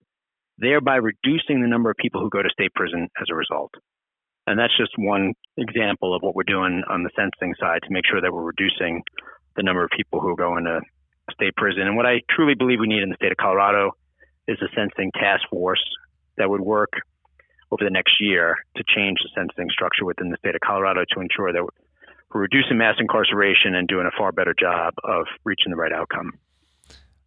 thereby 0.59 0.97
reducing 0.97 1.63
the 1.63 1.69
number 1.69 1.91
of 1.91 1.97
people 1.97 2.21
who 2.21 2.31
go 2.31 2.43
to 2.43 2.51
state 2.53 2.73
prison 2.75 3.09
as 3.21 3.27
a 3.33 3.35
result. 3.35 3.73
And 4.47 4.61
that's 4.61 4.77
just 4.77 4.93
one 4.97 5.33
example 5.57 6.15
of 6.15 6.23
what 6.23 6.37
we're 6.37 6.47
doing 6.47 6.85
on 6.89 7.03
the 7.03 7.11
sentencing 7.17 7.55
side 7.59 7.81
to 7.83 7.91
make 7.91 8.05
sure 8.07 8.21
that 8.21 8.33
we're 8.33 8.45
reducing 8.45 9.03
the 9.57 9.65
number 9.65 9.83
of 9.83 9.91
people 9.97 10.21
who 10.21 10.37
go 10.37 10.57
into 10.57 10.81
state 11.33 11.57
prison. 11.57 11.83
And 11.83 11.97
what 11.97 12.07
I 12.07 12.21
truly 12.31 12.55
believe 12.55 12.79
we 12.79 12.87
need 12.87 13.03
in 13.03 13.09
the 13.09 13.17
state 13.17 13.33
of 13.33 13.39
Colorado 13.39 13.93
is 14.47 14.59
a 14.63 14.69
sentencing 14.77 15.11
task 15.19 15.43
force 15.51 15.83
that 16.37 16.49
would 16.49 16.61
work 16.61 16.93
over 17.73 17.83
the 17.83 17.91
next 17.91 18.21
year 18.21 18.55
to 18.77 18.85
change 18.95 19.19
the 19.23 19.31
sentencing 19.35 19.69
structure 19.71 20.05
within 20.05 20.31
the 20.31 20.37
state 20.39 20.55
of 20.55 20.61
Colorado 20.61 21.03
to 21.11 21.21
ensure 21.21 21.53
that 21.53 21.67
we're 22.33 22.43
reducing 22.43 22.79
mass 22.79 22.97
incarceration 22.99 23.75
and 23.75 23.89
doing 23.89 24.07
a 24.07 24.17
far 24.17 24.33
better 24.33 24.55
job 24.59 24.95
of 25.05 25.27
reaching 25.45 25.71
the 25.71 25.77
right 25.77 25.93
outcome. 25.93 26.33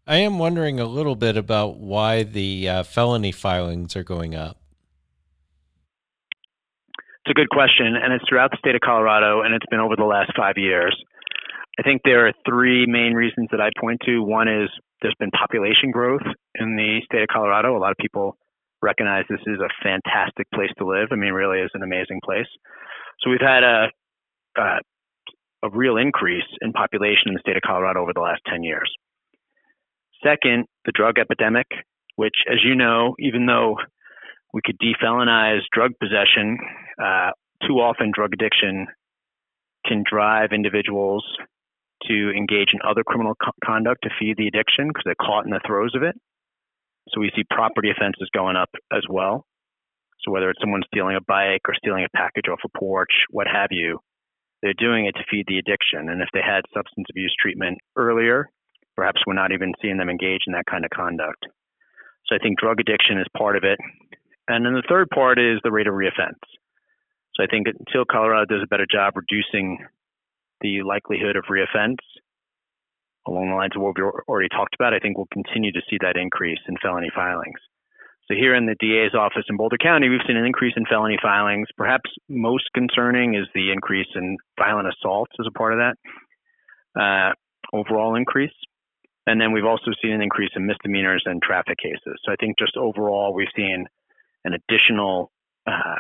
I 0.06 0.18
am 0.18 0.40
wondering 0.40 0.80
a 0.80 0.86
little 0.86 1.16
bit 1.16 1.38
about 1.38 1.78
why 1.78 2.24
the 2.24 2.68
uh, 2.68 2.84
felony 2.84 3.32
filings 3.32 3.96
are 3.96 4.04
going 4.04 4.34
up. 4.34 4.58
It's 7.24 7.32
a 7.32 7.34
good 7.34 7.50
question, 7.50 7.94
and 7.96 8.12
it's 8.14 8.26
throughout 8.28 8.50
the 8.50 8.58
state 8.58 8.74
of 8.74 8.82
Colorado, 8.82 9.42
and 9.42 9.54
it's 9.54 9.66
been 9.70 9.80
over 9.80 9.96
the 9.96 10.06
last 10.06 10.32
five 10.36 10.58
years. 10.58 10.96
I 11.78 11.84
think 11.84 12.02
there 12.04 12.28
are 12.28 12.34
three 12.48 12.86
main 12.88 13.14
reasons 13.14 13.50
that 13.52 13.62
I 13.62 13.70
point 13.80 14.02
to. 14.06 14.24
One 14.24 14.48
is 14.48 14.70
there's 15.02 15.16
been 15.20 15.32
population 15.32 15.92
growth 15.92 16.26
in 16.56 16.76
the 16.76 17.02
state 17.06 17.22
of 17.22 17.28
Colorado. 17.32 17.78
A 17.78 17.80
lot 17.80 17.92
of 17.92 17.98
people 17.98 18.36
recognize 18.82 19.26
this 19.30 19.40
is 19.46 19.60
a 19.60 19.70
fantastic 19.84 20.48
place 20.54 20.72
to 20.80 20.86
live. 20.86 21.10
I 21.12 21.16
mean, 21.16 21.34
really 21.34 21.60
is 21.60 21.72
an 21.74 21.84
amazing 21.84 22.20
place. 22.24 22.48
So 23.22 23.30
we've 23.30 23.46
had 23.46 23.64
a, 23.64 23.88
a 24.58 24.80
a 25.64 25.70
real 25.70 25.98
increase 25.98 26.48
in 26.62 26.72
population 26.72 27.28
in 27.28 27.34
the 27.34 27.40
state 27.42 27.58
of 27.58 27.62
Colorado 27.62 28.02
over 28.02 28.14
the 28.14 28.22
last 28.22 28.42
10 28.48 28.64
years. 28.64 28.90
Second, 30.24 30.66
the 30.86 30.92
drug 30.94 31.18
epidemic, 31.20 31.68
which, 32.16 32.36
as 32.50 32.60
you 32.64 32.76
know, 32.76 33.16
even 33.20 33.46
though 33.46 33.78
we 34.54 34.62
could 34.64 34.78
defelonize 34.80 35.62
drug 35.72 35.92
possession, 36.00 36.58
uh, 37.02 37.32
too 37.68 37.76
often 37.76 38.12
drug 38.14 38.34
addiction 38.34 38.88
can 39.86 40.04
drive 40.10 40.52
individuals 40.52 41.26
to 42.08 42.32
engage 42.32 42.70
in 42.74 42.80
other 42.88 43.04
criminal 43.06 43.34
co- 43.36 43.52
conduct 43.64 44.04
to 44.04 44.10
feed 44.20 44.38
the 44.38 44.48
addiction 44.48 44.88
because 44.88 45.04
they're 45.06 45.16
caught 45.16 45.46
in 45.46 45.52
the 45.52 45.62
throes 45.66 45.94
of 45.96 46.04
it. 46.04 46.16
So 47.10 47.20
we 47.20 47.32
see 47.36 47.44
property 47.50 47.90
offenses 47.90 48.30
going 48.34 48.56
up 48.56 48.70
as 48.92 49.04
well. 49.10 49.46
So 50.22 50.32
whether 50.32 50.50
it's 50.50 50.60
someone 50.62 50.82
stealing 50.88 51.16
a 51.16 51.22
bike 51.28 51.62
or 51.68 51.76
stealing 51.76 52.04
a 52.04 52.18
package 52.18 52.48
off 52.52 52.60
a 52.66 52.78
porch, 52.78 53.12
what 53.30 53.48
have 53.48 53.70
you, 53.72 54.00
they're 54.62 54.78
doing 54.78 55.06
it 55.06 55.14
to 55.14 55.24
feed 55.30 55.46
the 55.48 55.58
addiction. 55.58 56.10
And 56.10 56.22
if 56.22 56.30
they 56.34 56.42
had 56.44 56.62
substance 56.74 57.08
abuse 57.10 57.34
treatment 57.42 57.78
earlier, 57.96 58.50
perhaps 58.96 59.22
we're 59.26 59.34
not 59.34 59.52
even 59.52 59.74
seeing 59.82 59.98
them 59.98 60.10
engage 60.10 60.42
in 60.48 60.54
that 60.54 60.68
kind 60.70 60.84
of 60.84 60.92
conduct. 60.92 61.48
So 62.28 62.36
I 62.36 62.40
think 62.40 62.60
drug 62.60 62.80
addiction 62.80 63.18
is 63.20 63.28
part 63.38 63.56
of 63.56 63.64
it. 63.64 63.80
And 64.48 64.66
then 64.66 64.74
the 64.74 64.84
third 64.90 65.10
part 65.10 65.40
is 65.40 65.60
the 65.64 65.72
rate 65.72 65.88
of 65.88 65.94
reoffense. 65.94 66.44
So 67.36 67.44
I 67.44 67.48
think 67.48 67.68
until 67.68 68.04
Colorado 68.04 68.46
does 68.46 68.64
a 68.64 68.68
better 68.68 68.88
job 68.90 69.14
reducing 69.16 69.80
the 70.62 70.82
likelihood 70.84 71.38
of 71.38 71.46
reoffense 71.50 72.04
along 73.28 73.50
the 73.50 73.56
lines 73.56 73.74
of 73.76 73.82
what 73.82 73.96
we 73.96 74.04
already 74.04 74.50
talked 74.50 74.76
about, 74.76 74.94
I 74.94 75.00
think 75.00 75.18
we'll 75.18 75.32
continue 75.32 75.72
to 75.72 75.82
see 75.90 75.98
that 76.02 76.18
increase 76.18 76.60
in 76.68 76.76
felony 76.82 77.12
filings. 77.16 77.60
So 78.30 78.36
here 78.38 78.54
in 78.54 78.68
the 78.68 78.76
DA's 78.80 79.16
office 79.18 79.46
in 79.50 79.58
Boulder 79.58 79.78
County, 79.82 80.08
we've 80.08 80.22
seen 80.28 80.38
an 80.38 80.46
increase 80.46 80.74
in 80.78 80.86
felony 80.86 81.18
filings. 81.20 81.68
Perhaps 81.76 82.12
most 82.30 82.66
concerning 82.76 83.34
is 83.34 83.48
the 83.56 83.72
increase 83.72 84.08
in 84.14 84.38
violent 84.58 84.88
assaults 84.88 85.32
as 85.40 85.48
a 85.48 85.58
part 85.58 85.74
of 85.74 85.80
that 85.80 87.02
uh, 87.02 87.34
overall 87.76 88.16
increase. 88.16 88.54
And 89.26 89.42
then 89.42 89.52
we've 89.52 89.66
also 89.66 89.92
seen 90.02 90.12
an 90.12 90.22
increase 90.22 90.52
in 90.56 90.68
misdemeanors 90.68 91.24
and 91.26 91.42
traffic 91.42 91.78
cases. 91.82 92.20
So 92.24 92.32
I 92.32 92.36
think 92.40 92.60
just 92.60 92.78
overall, 92.78 93.34
we've 93.34 93.48
seen 93.56 93.86
an 94.46 94.54
additional 94.54 95.32
uh, 95.66 95.98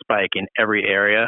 spike 0.00 0.30
in 0.36 0.46
every 0.56 0.84
area 0.84 1.26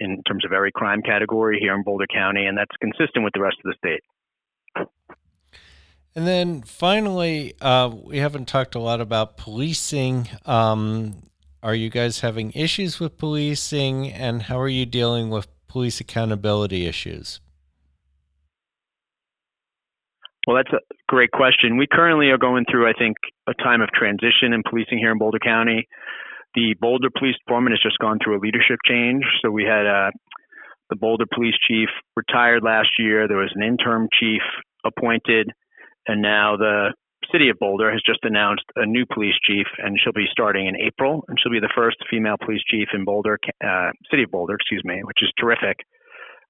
in 0.00 0.22
terms 0.28 0.44
of 0.44 0.52
every 0.52 0.70
crime 0.70 1.00
category 1.00 1.58
here 1.60 1.74
in 1.74 1.82
Boulder 1.82 2.06
County, 2.12 2.44
and 2.44 2.58
that's 2.58 2.76
consistent 2.80 3.24
with 3.24 3.32
the 3.32 3.40
rest 3.40 3.56
of 3.64 3.72
the 3.72 3.76
state. 3.78 4.88
And 6.14 6.26
then 6.26 6.62
finally, 6.62 7.54
uh, 7.60 7.90
we 8.04 8.18
haven't 8.18 8.46
talked 8.46 8.74
a 8.74 8.78
lot 8.78 9.00
about 9.00 9.38
policing. 9.38 10.28
Um, 10.44 11.22
are 11.62 11.74
you 11.74 11.88
guys 11.88 12.20
having 12.20 12.52
issues 12.52 13.00
with 13.00 13.16
policing, 13.16 14.12
and 14.12 14.42
how 14.42 14.60
are 14.60 14.68
you 14.68 14.84
dealing 14.84 15.30
with 15.30 15.48
police 15.68 16.00
accountability 16.00 16.86
issues? 16.86 17.40
Well, 20.46 20.56
that's 20.56 20.72
a 20.72 20.80
great 21.08 21.30
question. 21.30 21.78
We 21.78 21.86
currently 21.90 22.28
are 22.30 22.38
going 22.38 22.66
through, 22.70 22.88
I 22.88 22.92
think, 22.98 23.16
a 23.46 23.54
time 23.54 23.80
of 23.80 23.88
transition 23.90 24.52
in 24.52 24.62
policing 24.68 24.98
here 24.98 25.12
in 25.12 25.18
Boulder 25.18 25.38
County. 25.38 25.86
The 26.54 26.74
Boulder 26.80 27.08
Police 27.16 27.36
Department 27.46 27.72
has 27.72 27.80
just 27.82 27.98
gone 27.98 28.18
through 28.22 28.38
a 28.38 28.40
leadership 28.42 28.80
change. 28.86 29.24
So 29.40 29.50
we 29.50 29.64
had 29.64 29.86
uh, 29.86 30.10
the 30.90 30.96
Boulder 30.96 31.24
Police 31.32 31.54
Chief 31.66 31.88
retired 32.16 32.62
last 32.62 32.90
year. 32.98 33.28
There 33.28 33.38
was 33.38 33.52
an 33.54 33.62
interim 33.62 34.08
chief 34.20 34.42
appointed 34.84 35.52
and 36.06 36.22
now 36.22 36.56
the 36.56 36.92
city 37.30 37.48
of 37.48 37.58
Boulder 37.58 37.90
has 37.90 38.02
just 38.04 38.20
announced 38.24 38.64
a 38.76 38.84
new 38.86 39.06
police 39.06 39.34
chief, 39.46 39.66
and 39.78 39.98
she'll 39.98 40.12
be 40.12 40.26
starting 40.30 40.66
in 40.66 40.76
April, 40.76 41.24
and 41.28 41.38
she'll 41.38 41.52
be 41.52 41.60
the 41.60 41.72
first 41.74 41.96
female 42.10 42.36
police 42.44 42.62
chief 42.68 42.88
in 42.92 43.04
Boulder, 43.04 43.38
uh, 43.64 43.90
city 44.10 44.24
of 44.24 44.30
Boulder, 44.30 44.54
excuse 44.54 44.82
me, 44.84 45.00
which 45.04 45.22
is 45.22 45.32
terrific. 45.38 45.78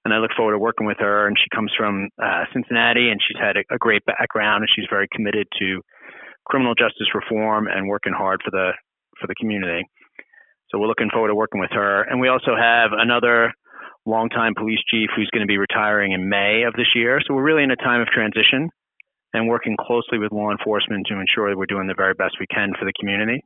and 0.05 0.13
I 0.13 0.17
look 0.17 0.31
forward 0.35 0.53
to 0.53 0.59
working 0.59 0.87
with 0.87 0.97
her. 0.99 1.27
And 1.27 1.37
she 1.37 1.55
comes 1.55 1.71
from 1.77 2.09
uh, 2.21 2.43
Cincinnati, 2.53 3.09
and 3.09 3.21
she's 3.25 3.39
had 3.39 3.55
a, 3.55 3.63
a 3.73 3.77
great 3.77 4.03
background, 4.05 4.63
and 4.63 4.69
she's 4.75 4.89
very 4.89 5.07
committed 5.13 5.47
to 5.59 5.81
criminal 6.45 6.75
justice 6.75 7.07
reform 7.15 7.67
and 7.67 7.87
working 7.87 8.13
hard 8.13 8.41
for 8.43 8.51
the 8.51 8.71
for 9.21 9.27
the 9.27 9.35
community. 9.39 9.83
So 10.69 10.79
we're 10.79 10.87
looking 10.87 11.09
forward 11.13 11.29
to 11.29 11.35
working 11.35 11.61
with 11.61 11.69
her. 11.71 12.01
And 12.01 12.19
we 12.19 12.27
also 12.27 12.55
have 12.59 12.91
another 12.91 13.53
longtime 14.05 14.55
police 14.57 14.79
chief 14.89 15.09
who's 15.15 15.29
going 15.31 15.45
to 15.45 15.47
be 15.47 15.57
retiring 15.57 16.11
in 16.11 16.27
May 16.27 16.63
of 16.67 16.73
this 16.73 16.91
year. 16.95 17.21
So 17.25 17.35
we're 17.35 17.43
really 17.43 17.63
in 17.63 17.71
a 17.71 17.77
time 17.77 18.01
of 18.01 18.07
transition 18.07 18.69
and 19.33 19.47
working 19.47 19.75
closely 19.79 20.19
with 20.19 20.31
law 20.31 20.51
enforcement 20.51 21.07
to 21.07 21.19
ensure 21.19 21.49
that 21.49 21.57
we're 21.57 21.65
doing 21.65 21.87
the 21.87 21.95
very 21.95 22.13
best 22.13 22.35
we 22.39 22.47
can 22.47 22.71
for 22.77 22.85
the 22.85 22.93
community. 22.99 23.43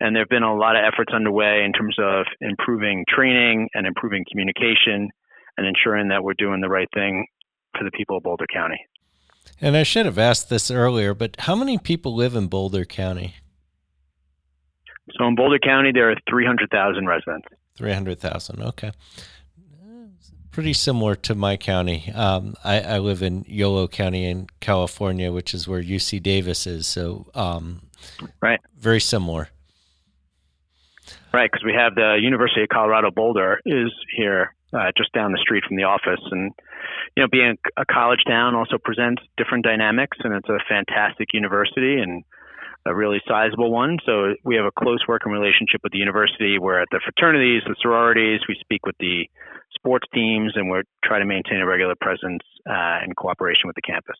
And 0.00 0.16
there 0.16 0.22
have 0.22 0.28
been 0.28 0.42
a 0.42 0.54
lot 0.54 0.76
of 0.76 0.82
efforts 0.84 1.12
underway 1.12 1.62
in 1.64 1.72
terms 1.72 1.96
of 1.98 2.24
improving 2.40 3.04
training 3.08 3.68
and 3.74 3.86
improving 3.86 4.24
communication 4.30 5.08
and 5.56 5.66
ensuring 5.66 6.08
that 6.08 6.24
we're 6.24 6.34
doing 6.38 6.60
the 6.60 6.68
right 6.68 6.88
thing 6.94 7.26
for 7.76 7.84
the 7.84 7.90
people 7.90 8.16
of 8.16 8.22
Boulder 8.22 8.46
County. 8.52 8.80
And 9.60 9.76
I 9.76 9.82
should 9.82 10.06
have 10.06 10.18
asked 10.18 10.48
this 10.48 10.70
earlier, 10.70 11.12
but 11.12 11.36
how 11.40 11.54
many 11.54 11.76
people 11.76 12.14
live 12.14 12.34
in 12.34 12.46
Boulder 12.46 12.84
County? 12.84 13.34
So 15.18 15.26
in 15.26 15.34
Boulder 15.34 15.58
County, 15.58 15.90
there 15.92 16.10
are 16.10 16.16
300,000 16.28 17.06
residents. 17.06 17.48
300,000, 17.76 18.62
okay. 18.62 18.92
Pretty 20.52 20.72
similar 20.72 21.14
to 21.14 21.34
my 21.34 21.56
county. 21.56 22.10
Um, 22.12 22.54
I, 22.64 22.80
I, 22.80 22.98
live 22.98 23.22
in 23.22 23.44
Yolo 23.46 23.86
County 23.86 24.28
in 24.28 24.48
California, 24.58 25.30
which 25.30 25.54
is 25.54 25.68
where 25.68 25.80
UC 25.80 26.20
Davis 26.22 26.66
is. 26.66 26.88
So, 26.88 27.26
um, 27.34 27.82
right, 28.42 28.58
very 28.76 29.00
similar. 29.00 29.48
Right, 31.32 31.48
because 31.50 31.64
we 31.64 31.72
have 31.74 31.94
the 31.94 32.18
University 32.20 32.62
of 32.62 32.68
Colorado 32.68 33.12
Boulder 33.12 33.60
is 33.64 33.92
here, 34.16 34.52
uh, 34.72 34.90
just 34.96 35.12
down 35.12 35.30
the 35.30 35.38
street 35.38 35.62
from 35.66 35.76
the 35.76 35.84
office, 35.84 36.20
and 36.32 36.52
you 37.16 37.22
know, 37.22 37.28
being 37.30 37.56
a 37.76 37.84
college 37.84 38.20
town 38.26 38.56
also 38.56 38.76
presents 38.78 39.22
different 39.36 39.64
dynamics, 39.64 40.18
and 40.24 40.34
it's 40.34 40.48
a 40.48 40.58
fantastic 40.68 41.28
university 41.32 42.00
and 42.00 42.24
a 42.86 42.94
really 42.94 43.20
sizable 43.28 43.70
one. 43.70 43.98
So 44.06 44.34
we 44.44 44.56
have 44.56 44.64
a 44.64 44.70
close 44.70 45.00
working 45.06 45.32
relationship 45.32 45.80
with 45.82 45.92
the 45.92 45.98
university. 45.98 46.58
We're 46.58 46.80
at 46.80 46.88
the 46.90 47.00
fraternities, 47.02 47.62
the 47.66 47.76
sororities. 47.80 48.40
We 48.48 48.56
speak 48.60 48.86
with 48.86 48.96
the 48.98 49.28
sports 49.74 50.06
teams, 50.14 50.52
and 50.56 50.70
we're 50.70 50.84
trying 51.04 51.20
to 51.20 51.26
maintain 51.26 51.60
a 51.60 51.66
regular 51.66 51.94
presence 52.00 52.42
uh, 52.68 53.04
in 53.04 53.14
cooperation 53.14 53.66
with 53.66 53.76
the 53.76 53.82
campus. 53.82 54.16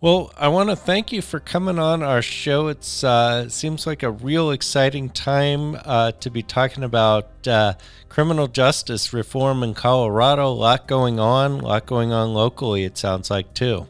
Well, 0.00 0.32
I 0.36 0.48
want 0.48 0.68
to 0.68 0.74
thank 0.74 1.12
you 1.12 1.22
for 1.22 1.38
coming 1.38 1.78
on 1.78 2.02
our 2.02 2.22
show. 2.22 2.66
Uh, 2.66 3.44
it 3.46 3.52
seems 3.52 3.86
like 3.86 4.02
a 4.02 4.10
real 4.10 4.50
exciting 4.50 5.10
time 5.10 5.76
uh, 5.84 6.10
to 6.18 6.28
be 6.28 6.42
talking 6.42 6.82
about 6.82 7.46
uh, 7.46 7.74
criminal 8.08 8.48
justice 8.48 9.12
reform 9.12 9.62
in 9.62 9.74
Colorado. 9.74 10.48
A 10.48 10.50
lot 10.50 10.88
going 10.88 11.20
on, 11.20 11.52
a 11.52 11.64
lot 11.64 11.86
going 11.86 12.12
on 12.12 12.34
locally. 12.34 12.82
It 12.82 12.98
sounds 12.98 13.30
like 13.30 13.54
too. 13.54 13.86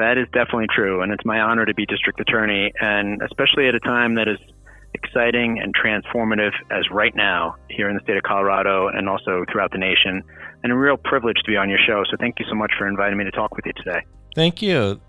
That 0.00 0.16
is 0.16 0.26
definitely 0.32 0.68
true, 0.74 1.02
and 1.02 1.12
it's 1.12 1.26
my 1.26 1.40
honor 1.40 1.66
to 1.66 1.74
be 1.74 1.84
district 1.84 2.20
attorney, 2.20 2.72
and 2.80 3.20
especially 3.20 3.68
at 3.68 3.74
a 3.74 3.80
time 3.80 4.14
that 4.14 4.28
is 4.28 4.38
exciting 4.94 5.60
and 5.60 5.74
transformative 5.76 6.52
as 6.70 6.90
right 6.90 7.14
now 7.14 7.56
here 7.68 7.86
in 7.90 7.96
the 7.96 8.02
state 8.02 8.16
of 8.16 8.22
Colorado 8.22 8.88
and 8.88 9.10
also 9.10 9.44
throughout 9.52 9.72
the 9.72 9.78
nation. 9.78 10.22
And 10.62 10.72
a 10.72 10.74
real 10.74 10.96
privilege 10.96 11.36
to 11.44 11.50
be 11.50 11.58
on 11.58 11.68
your 11.68 11.78
show. 11.86 12.02
So 12.10 12.16
thank 12.18 12.38
you 12.38 12.46
so 12.48 12.54
much 12.54 12.72
for 12.78 12.88
inviting 12.88 13.18
me 13.18 13.24
to 13.24 13.30
talk 13.30 13.54
with 13.54 13.66
you 13.66 13.74
today. 13.74 14.00
Thank 14.34 14.62
you. 14.62 15.02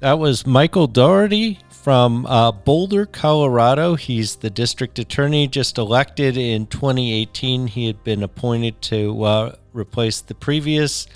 That 0.00 0.18
was 0.18 0.46
Michael 0.46 0.88
Dougherty 0.88 1.58
from 1.70 2.26
uh, 2.26 2.52
Boulder, 2.52 3.06
Colorado. 3.06 3.94
He's 3.94 4.36
the 4.36 4.50
district 4.50 4.98
attorney 4.98 5.48
just 5.48 5.78
elected 5.78 6.36
in 6.36 6.66
2018. 6.66 7.68
He 7.68 7.86
had 7.86 8.04
been 8.04 8.22
appointed 8.22 8.82
to 8.82 9.24
uh, 9.24 9.56
replace 9.72 10.20
the 10.20 10.34
previous 10.34 11.06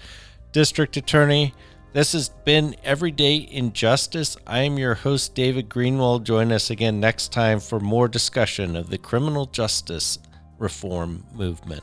district 0.53 0.97
attorney. 0.97 1.53
This 1.95 2.13
has 2.13 2.29
been 2.29 2.77
Everyday 2.85 3.49
Injustice. 3.51 4.37
I 4.47 4.61
am 4.61 4.77
your 4.77 4.95
host, 4.95 5.35
David 5.35 5.71
Greenwald. 5.71 6.25
Join 6.25 6.53
us 6.53 6.69
again 6.69 7.01
next 7.01 7.33
time 7.33 7.61
for 7.61 7.81
more 7.81 8.09
discussion 8.09 8.77
of 8.77 8.91
the 8.91 8.99
criminal 8.99 9.47
justice 9.47 10.19
reform 10.59 11.25
movement. 11.33 11.83